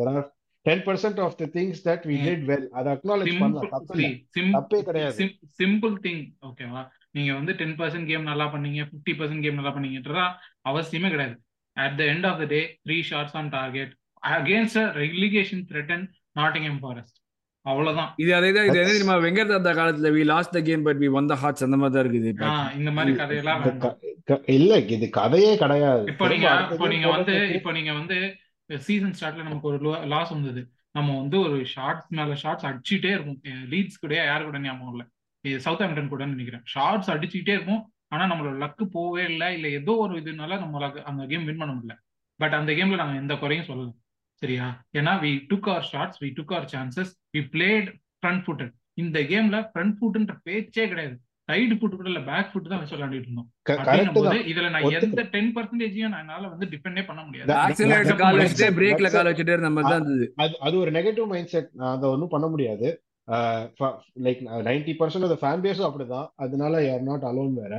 Ten 0.65 0.83
percent 0.87 1.19
of 1.25 1.35
the 1.41 1.45
things 1.55 1.81
that 1.87 2.05
we 2.09 2.15
did 2.27 2.45
well 2.51 2.67
அதை 2.77 2.87
அக்னாலேஜ் 2.95 3.35
பண்ணலாம். 3.41 3.73
தப்பு 3.75 4.07
தப்பே 4.55 4.79
கிடையாது. 4.89 5.27
சிம்பிள் 5.61 5.95
திங் 6.05 6.23
ஓகேவா 6.49 6.81
நீங்க 7.17 7.31
வந்து 7.39 7.53
டென் 7.61 7.77
பர்சன்ட் 7.81 8.09
கேம் 8.11 8.25
நல்லா 8.31 8.47
பண்ணீங்க 8.55 8.81
ஃபிஃப்டி 8.89 9.13
பர்சன்ட் 9.19 9.43
கேம் 9.45 9.59
நல்லா 9.59 9.73
பண்ணீங்கன்றதா 9.75 10.25
அவசியமே 10.71 11.11
கிடையாது. 11.13 11.37
At 11.77 11.95
the 11.99 12.03
end 12.13 12.27
of 12.31 12.41
the 12.41 12.47
day 12.55 12.59
three 12.87 12.97
shots 13.11 13.37
on 13.41 13.51
target 13.57 13.93
against 14.37 14.79
relegation 15.01 15.63
threaten 15.71 16.05
Nottingham 16.39 16.81
Forest 16.83 17.17
அவ்வளவுதான். 17.69 18.09
இது 18.23 18.31
அதே 18.37 18.49
தான் 18.55 18.67
இது 18.67 18.77
தெரியுமா? 18.89 19.15
வெங்கட் 19.25 19.51
தாத்தா 19.53 19.71
காலத்துல 19.79 20.11
we 20.17 20.23
lost 20.31 20.55
the 20.57 20.61
game 20.69 20.85
but 20.87 20.99
we 21.03 21.09
won 21.19 21.29
the 21.31 21.35
hearts 21.41 21.65
அந்த 21.67 21.77
மாதிரி 21.81 21.95
தான் 21.95 22.05
இருக்குது 22.05 22.31
இந்த 22.79 22.91
மாதிரி 22.97 23.13
கதையெல்லாம் 23.21 23.63
இல்ல 24.57 24.77
இது 24.95 25.07
கதையே 25.19 25.51
கிடையாது. 25.63 26.03
இப்போ 26.13 26.27
நீங்க 26.33 26.47
இப்போ 26.75 26.87
நீங்க 26.93 27.09
வந்து 27.15 27.35
இப்போ 27.57 27.71
நீங்க 27.77 27.91
வந்து 27.99 28.17
சீசன் 28.87 29.13
ஸ்டார்ட்ல 29.17 29.45
நமக்கு 29.49 29.69
ஒரு 29.71 29.77
லாஸ் 30.13 30.33
வந்தது. 30.35 30.61
நம்ம 30.97 31.09
வந்து 31.21 31.37
ஒரு 31.45 31.57
ஷார்ட்ஸ் 31.73 32.07
மேல 32.17 32.35
ஷார்ட்ஸ் 32.43 32.67
அடிச்சுட்டே 32.69 33.11
இருக்கும் 33.15 33.39
லீட்ஸ் 33.73 34.01
கூட 34.03 34.15
யாரு 34.31 34.43
கூட 34.47 34.59
ஞாபகம் 34.65 34.93
இல்லை. 34.95 35.05
சவுத் 35.65 35.83
ஆம்டன் 35.85 36.11
கூட 36.13 36.23
நினைக்கிறேன். 36.33 36.63
ஷார்ட்ஸ் 36.73 37.11
அடிச்சுட்டே 37.13 37.55
இருக்கும் 37.57 37.83
ஆனா 38.13 38.23
நம்மளோட 38.31 38.55
லக்கு 38.63 38.85
போவே 38.97 39.23
இல்லை 39.31 39.47
இல்ல 39.57 39.67
ஏதோ 39.79 39.93
ஒரு 40.03 40.13
இதுனால 40.21 40.57
நம்மளால 40.63 41.03
அந்த 41.11 41.23
கேம் 41.31 41.47
வின் 41.49 41.61
பண்ண 41.61 41.71
முடியல. 41.77 41.95
பட் 42.39 42.55
அந்த 42.59 42.71
கேம்ல 42.77 42.99
நாங்க 43.01 43.15
எந்த 43.23 43.35
குறையும் 43.43 43.69
சொல்லல. 43.69 43.91
சரியா? 44.41 44.65
ஏன்னா 44.99 45.13
we 45.23 45.31
took 45.51 45.69
our 45.73 45.87
shots 45.93 46.19
we 46.23 46.29
took 46.39 46.53
our 46.57 46.67
chances 46.73 47.13
we 47.35 47.41
played 47.55 47.87
front 48.19 48.43
footed 48.47 48.73
இந்த 49.03 49.19
கேம்ல 49.31 49.57
ஃப்ரண்ட் 49.71 49.95
ஃபுட்ன்ற 49.97 50.35
பேச்சே 50.49 50.85
கிடையாது. 50.91 51.15
சைடு 51.49 51.75
ஃபுட் 51.79 51.97
கூட 51.97 52.09
இல்ல 52.11 52.21
பேக் 52.29 52.49
ஃபுட் 52.51 52.69
தான் 52.71 52.79
வச்சு 52.81 52.95
விளையாடிட்டு 52.95 53.27
இருந்தோம். 53.27 53.49
இதுல 54.51 54.69
நான் 54.73 54.87
எந்த 54.99 55.23
டென் 55.35 55.51
பர்சன்டேஜையும் 55.55 56.15
என்னால 56.21 56.49
வந்து 56.53 56.65
டிபெண்டே 56.71 57.03
பண்ண 57.09 57.21
முடியாது. 57.27 57.47
பிரேக்ல 58.79 59.09
கால் 59.13 59.29
வச்சுட்டே 59.29 59.55
இருந்த 59.55 59.71
மாதிரி 59.75 59.91
தான் 59.93 60.01
இருந்தது. 60.01 60.27
அது 60.43 60.55
அது 60.67 60.75
ஒரு 60.83 60.91
நெகட்டிவ் 60.97 61.29
மைண்ட் 61.33 61.53
செட் 61.53 61.69
அதை 61.93 62.09
ஒன்றும் 62.15 62.33
பண்ண 62.35 62.47
முடியாது. 62.55 62.89
Like 64.25 64.41
ninety 64.67 64.93
percent 64.99 65.27
of 65.27 65.41
fan 65.43 65.63
பேஸும் 65.65 65.87
அப்படிதான். 65.89 66.27
அதனால 66.45 66.83
யூ 66.85 66.91
ஆர் 66.97 67.07
நாட் 67.11 67.25
அலோன் 67.31 67.55
வேற. 67.63 67.73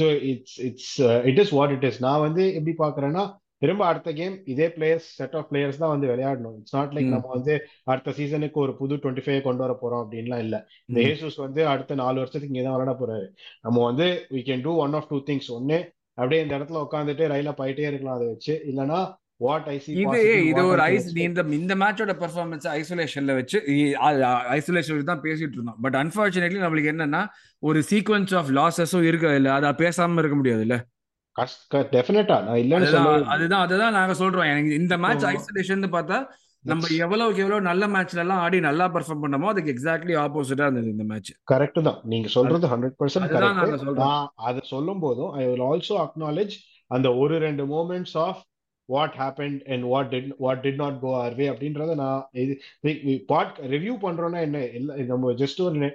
So 0.00 0.06
it's 0.32 0.58
it's 0.68 0.94
it 1.30 1.40
is 1.44 1.54
what 1.58 1.74
it 1.76 1.86
is 1.90 2.00
நான் 2.06 2.24
வந்து 2.26 2.44
எப்படி 2.58 2.74
பாக்குறேன்னா 2.84 3.24
திரும்ப 3.62 3.82
அடுத்த 3.90 4.10
கேம் 4.18 4.34
இதே 4.52 4.66
பிளேயர்ஸ் 4.76 5.06
செட் 5.18 5.36
ஆஃப் 5.38 5.48
பிளேயர்ஸ் 5.50 5.80
தான் 5.82 5.92
வந்து 5.94 6.08
விளையாடணும். 6.10 6.56
It's 6.60 6.76
not 6.76 6.92
like. 6.96 7.10
நம்ம 7.14 7.30
வந்து 7.36 7.54
அடுத்த 7.92 8.14
சீசனுக்கு 8.18 8.58
ஒரு 8.64 8.72
புது 8.80 8.96
டுவெண்ட்டி 9.02 9.24
ஃபைவ் 9.26 9.40
கொண்டு 9.46 9.64
வர 9.64 9.74
போறோம் 9.82 10.02
அப்படின்லாம் 10.04 10.42
இல்ல. 10.46 10.56
இந்த. 10.88 10.98
ஏசூஸ் 11.10 11.38
வந்து 11.44 11.62
அடுத்த 11.72 12.00
நாலு 12.02 12.20
வருஷத்துக்கு 12.22 12.52
இங்கே 12.52 12.64
தான் 12.66 12.76
விளையாட 12.76 12.94
போறாரு. 13.00 13.28
நம்ம 13.66 13.84
வந்து 13.90 14.08
we 14.34 14.42
can 14.48 14.66
do 14.66 14.74
one 14.84 14.94
of 14.98 15.08
two 15.12 15.18
things 15.30 15.48
ஒன்னு 15.58 15.78
அப்படியே 16.18 16.42
இந்த 16.44 16.54
இடத்துல 16.58 16.82
உட்காந்துட்டு 16.86 17.24
ரயில 17.32 17.50
போயிட்டே 17.58 17.86
இருக்கலாம் 17.90 18.18
அதை 18.18 18.28
வச்சு. 18.32 18.54
இல்லனா 18.70 19.00
வாட் 19.44 19.66
ஐ 19.72 19.74
சி 19.82 19.90
இது 20.04 20.20
இது 20.50 20.62
ஒரு 20.70 20.80
ஐஸ் 20.92 21.08
இந்த 21.26 21.42
இந்த 21.58 21.74
மேட்சோட 21.82 22.12
பெர்ஃபார்மன்ஸ் 22.22 22.66
ஐசோலேஷன்ல 22.78 23.34
வச்சு 23.38 23.58
ஐசோலேஷன் 24.56 25.10
தான் 25.10 25.22
பேசிட்டு 25.26 25.56
இருந்தோம். 25.58 25.78
பட் 25.84 25.98
அன்பார்ச்சுனேட்லி 26.00 26.60
நம்மளுக்கு 26.64 26.92
என்னன்னா 26.94 27.22
ஒரு 27.62 27.80
சீக்வன்ஸ் 27.90 28.34
ஆஃப் 28.40 28.50
லாசஸும் 28.58 29.06
இருக்கு 29.10 29.34
இல்ல 29.40 29.52
அதை 29.58 29.70
பேசாம 29.84 30.18
இருக்க 30.22 30.38
முடியாது 30.40 30.64
இல்ல 30.66 30.78
டெஃபினட்டா 31.92 32.36
நான் 32.44 32.60
இல்லைன்னு 32.62 32.90
அதுதான் 33.34 33.62
அதுதான் 33.64 33.96
நாங்க 33.98 34.14
சொல்றோம். 34.20 34.50
எனக்கு 34.52 34.72
இந்த 34.74 34.94
மேட்ச் 34.98 35.26
ஐசோலேஷன் 35.30 35.84
பார்த்தா 35.96 36.18
நம்ம 36.64 36.86
எவ்வளவுக்கு 37.04 37.42
எவ்வளவு 37.42 37.68
நல்ல 37.68 37.84
மேட்ச்ல 37.86 38.22
எல்லாம் 38.22 38.42
ஆடி 38.44 38.58
நல்லா 38.60 38.86
பெர்ஃபார்ம் 38.94 39.22
பண்ணமோ 39.24 39.50
அதுக்கு 39.50 39.72
எக்ஸாக்ட்லி 39.74 40.14
ஆப்போசிட்டா 40.22 40.66
இருந்தது 40.66 40.92
இந்த 40.94 41.04
மேட்ச் 41.10 41.30
கரெக்ட் 41.52 41.80
தான். 41.88 42.00
நீங்க 42.04 42.28
சொல்றது 42.28 42.70
ஹண்ட்ரட் 42.72 42.96
பர்சன்ட் 43.00 43.32
கரெக்ட். 43.34 44.00
நான் 44.00 44.28
அதை 44.48 44.62
சொல்லும் 44.66 45.00
போதும் 45.00 45.32
ஐ 45.32 45.46
வில் 45.46 45.66
ஆல்சோ 45.68 45.96
அக்னாலேஜ் 46.04 46.56
அந்த 46.90 47.08
ஒரு 47.16 47.36
ரெண்டு 47.38 47.64
moments 47.66 48.16
of 48.18 48.40
what 48.88 49.16
happen 49.18 49.56
and 49.72 49.84
what 49.84 50.10
did 50.12 50.28
what 50.38 50.62
did 50.64 50.80
not 50.82 51.00
go 51.00 51.10
our 51.22 51.34
way 51.34 51.46
அப்படின்றத 51.52 51.94
நான் 51.96 52.22
இது 52.34 52.54
பாட் 53.28 53.56
ரிவ்யூ 53.74 53.94
பண்றோம்னா 54.04 54.40
என்ன? 54.40 54.60
நம்ம 55.06 55.32
ஜஸ்ட் 55.42 55.60
ஒரு 55.62 55.90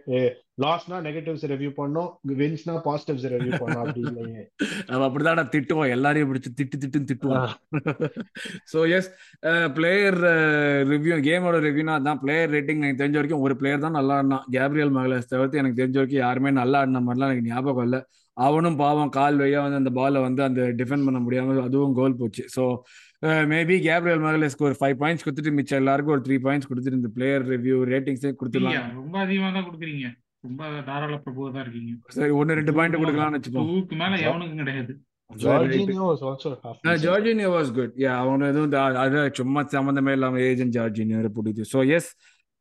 லாஸ்னா 0.57 0.97
நெகட்டிவ்ஸ் 1.05 1.45
ரிவ்யூ 1.51 1.69
பண்ணோம் 1.79 2.09
வின்ஸ்னா 2.39 2.73
பாசிட்டிவ்ஸ் 2.87 3.25
ரிவ்யூ 3.33 3.53
பண்ணோம் 3.61 3.83
அப்படி 3.83 4.01
இல்லையே. 4.09 4.43
நம்ம 4.89 5.05
அப்படிதான் 5.07 5.51
திட்டுவோம் 5.53 5.91
எல்லாரையும் 5.95 6.29
பிடிச்சு 6.31 6.51
திட்டு 6.59 6.75
திட்டுன்னு 6.81 7.09
திட்டுவோம். 7.11 7.53
ஸோ 8.71 8.81
எஸ் 8.97 9.09
பிளேயர் 9.77 10.19
ரிவ்யூ 10.91 11.15
கேமோட 11.29 11.59
ரிவ்யூனா 11.67 11.95
அதான் 11.99 12.21
பிளேயர் 12.23 12.53
ரேட்டிங் 12.55 12.83
எனக்கு 12.83 13.01
தெரிஞ்ச 13.03 13.17
வரைக்கும் 13.19 13.45
ஒரு 13.47 13.55
பிளேயர் 13.61 13.85
தான் 13.85 13.97
நல்லா 13.99 14.17
ஆடினான். 14.19 14.45
கேப்ரியல் 14.57 14.93
மகளஸ் 14.97 15.31
தவிர்த்து 15.33 15.61
எனக்கு 15.61 15.79
தெரிஞ்ச 15.81 15.97
வரைக்கும் 16.01 16.23
யாருமே 16.25 16.51
நல்லா 16.61 16.81
ஆடின 16.83 17.03
மாதிரிலாம் 17.07 17.31
எனக்கு 17.31 17.51
ஞாபகம் 17.53 17.85
இல்லை. 17.87 18.01
அவனும் 18.37 18.77
பாவம் 18.83 19.15
கால் 19.17 19.39
வழியா 19.39 19.59
வந்து 19.63 19.81
அந்த 19.81 19.91
பாலை 19.97 20.19
வந்து 20.27 20.41
அந்த 20.49 20.61
டிஃபெண்ட் 20.79 21.07
பண்ண 21.07 21.19
முடியாம 21.25 21.57
அதுவும் 21.67 21.97
கோல் 21.99 22.19
போச்சு. 22.21 22.43
ஸோ 22.55 22.63
மேபி 23.51 23.75
கேப்ரியல் 23.87 24.23
மகளஸ்க்கு 24.23 24.67
ஒரு 24.69 24.75
ஃபைவ் 24.79 24.97
பாயிண்ட்ஸ் 25.01 25.25
கொடுத்துட்டு 25.25 25.57
மிச்சம் 25.57 25.81
எல்லாருக்கும் 25.81 26.15
ஒரு 26.15 26.23
த்ரீ 26.25 26.37
பாயிண்ட்ஸ் 26.45 26.69
கொடுத்துட்டு 26.69 26.99
இந்த 27.01 27.11
பிளேயர் 27.17 27.45
ரிவ்யூ 27.53 27.77
ரேட்டிங்ஸே 27.91 28.31
கொடுத்துடலாம். 28.39 28.89
ரொம்ப 29.01 29.17
அதிகமா 29.25 29.49
தான் 29.57 29.67
கொடுக்குறீங்க. 29.67 30.07
ரொம்ப 30.45 30.69
தாராள 30.89 31.15
பிரபுவா 31.23 31.49
தான் 31.55 31.63
இருக்கீங்க. 31.65 31.91
சரி 32.17 32.33
ஒன்னு 32.39 32.57
ரெண்டு 32.59 32.75
பாயிண்ட் 32.77 32.99
கொடுக்கலாம்னு 33.01 33.39
வச்சுப்போம் 33.39 33.69
டூக்கு 33.71 33.95
மேல 34.01 34.13
எவனுக்கும் 34.27 34.61
கிடையாது. 34.63 34.93
ஜார்ஜினியோ 37.05 37.49
வாஸ் 37.55 37.71
குட் 37.77 37.93
யா 38.03 38.13
அவங்க 38.23 38.49
எதுவும் 38.51 38.73
அது 39.03 39.21
சும்மா 39.39 39.61
சம்மந்தமே 39.75 40.13
இல்லாம 40.17 40.41
ஏஜென்ட் 40.49 40.75
ஜார்ஜினியோ 40.77 41.21
பிடிக்குது. 41.37 41.69
ஸோ 41.73 41.81
எஸ் 41.97 42.11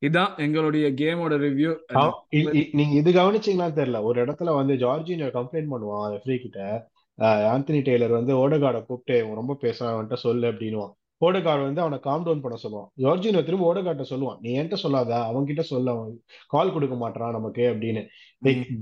இதான் 0.03 0.33
எங்களுடைய 0.45 0.87
கேமோட 1.01 1.35
ரிவ்யூ 1.47 1.73
நீங்க 2.79 2.95
இது 3.01 3.11
கவனிச்சீங்களான்னு 3.19 3.79
தெரியல. 3.81 3.99
ஒரு 4.09 4.19
இடத்துல 4.25 4.55
வந்து 4.61 4.75
ஜார்ஜினியோ 4.85 5.29
கம்ப்ளைண்ட் 5.39 5.73
பண்ணுவான் 5.75 6.09
ரெஃப்ரி 6.15 6.37
கிட்ட. 6.45 6.61
ஆந்தனி 7.53 7.81
டெய்லர் 7.89 8.19
வந்து 8.19 8.33
ஓடகார்டை 8.43 8.81
கூப்பிட்டு 8.87 9.37
ரொம்ப 9.41 9.57
பேசுறான் 9.65 9.93
அவன்கிட்ட 9.93 10.19
சொல்லு 10.27 10.47
அப்படின்னுவான். 10.53 10.95
ஓடகார்டு 11.27 11.63
வந்து 11.63 11.81
அவனை 11.81 11.99
காம் 11.99 12.23
டவுன் 12.23 12.41
பண்ண 12.41 12.59
சொல்லுவான். 12.63 13.01
ஜார்ஜினியோ 13.01 13.43
திரும்ப 13.45 13.75
ஓடகார்ட்ட 13.75 14.05
சொல்லுவான். 14.11 14.39
நீ 14.41 14.59
என்கிட்ட 14.59 14.75
சொல்லாத. 14.75 15.25
அவன் 15.25 15.47
கிட்ட 15.47 15.63
சொல்ல. 15.63 15.97
கால் 16.47 16.73
கொடுக்க 16.73 16.97
மாட்டான் 16.97 17.31
நமக்கு 17.31 17.63
அப்படின்னு. 17.73 18.03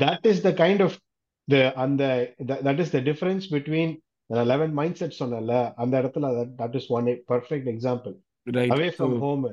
That 0.04 0.26
is 0.26 0.42
the 0.42 0.50
kind 0.50 0.82
of 0.82 0.96
the 1.44 1.72
அந்த 1.72 2.32
that 2.46 2.78
is 2.78 2.90
the 2.90 2.98
difference 2.98 3.46
between 3.50 3.92
eleven 4.26 4.72
mind 4.72 4.94
set 4.94 5.16
சொன்னல 5.18 5.72
அந்த 5.74 6.02
இடத்துல 6.02 6.28
that 6.58 6.74
is 6.74 6.90
one 6.90 7.06
perfect 7.28 7.70
example 7.72 8.14
away 8.52 8.88
from 8.98 9.18
home 9.18 9.44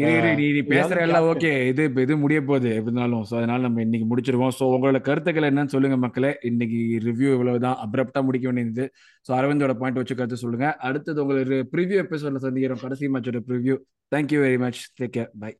நீ 0.00 0.46
நீ 0.56 0.60
பேசுற 0.72 0.98
எல்லாம். 1.06 1.26
ஓகே 1.32 1.50
இது 1.70 1.82
இது 2.04 2.16
முடிய 2.16 2.40
போகுது. 2.42 2.68
எப்படி 2.74 2.92
இருந்தாலும் 2.92 3.24
ஸோ 3.30 3.34
அதனால 3.40 3.62
நம்ம 3.62 3.82
இன்னைக்கு 3.82 4.06
முடிச்சிருவோம். 4.10 4.54
ஸோ 4.58 4.66
உங்களோட 4.74 5.00
கருத்துக்கள் 5.00 5.48
என்னன்னு 5.50 5.74
சொல்லுங்க 5.74 5.96
மக்களே. 5.96 6.32
இன்னைக்கு 6.42 6.80
ரிவ்யூ 7.08 7.30
இவ்வளவுதான். 7.36 7.76
அப்ரப்டா 7.84 8.22
முடிக்க 8.22 8.46
வேண்டியது. 8.50 8.86
ஸோ 9.26 9.32
அரவிந்தோட 9.38 9.74
பாயிண்ட் 9.82 10.00
வச்சு 10.02 10.14
கருத்து 10.14 10.42
சொல்லுங்க. 10.44 10.68
அடுத்தது 10.88 11.22
உங்களுக்கு 11.22 11.58
ப்ரிவியூ 11.74 11.98
எபிசோட்ல 12.04 12.42
சந்திக்கிறோம். 12.46 12.82
கடைசி 12.84 13.12
மேட்சோட 13.14 13.42
preview 13.50 13.76
thank you 14.14 14.40
very 14.46 14.60
much 14.66 14.82
take 15.00 15.14
care 15.18 15.32
bye 15.44 15.52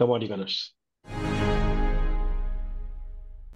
கமாடி 0.00 0.26
colours 0.26 0.60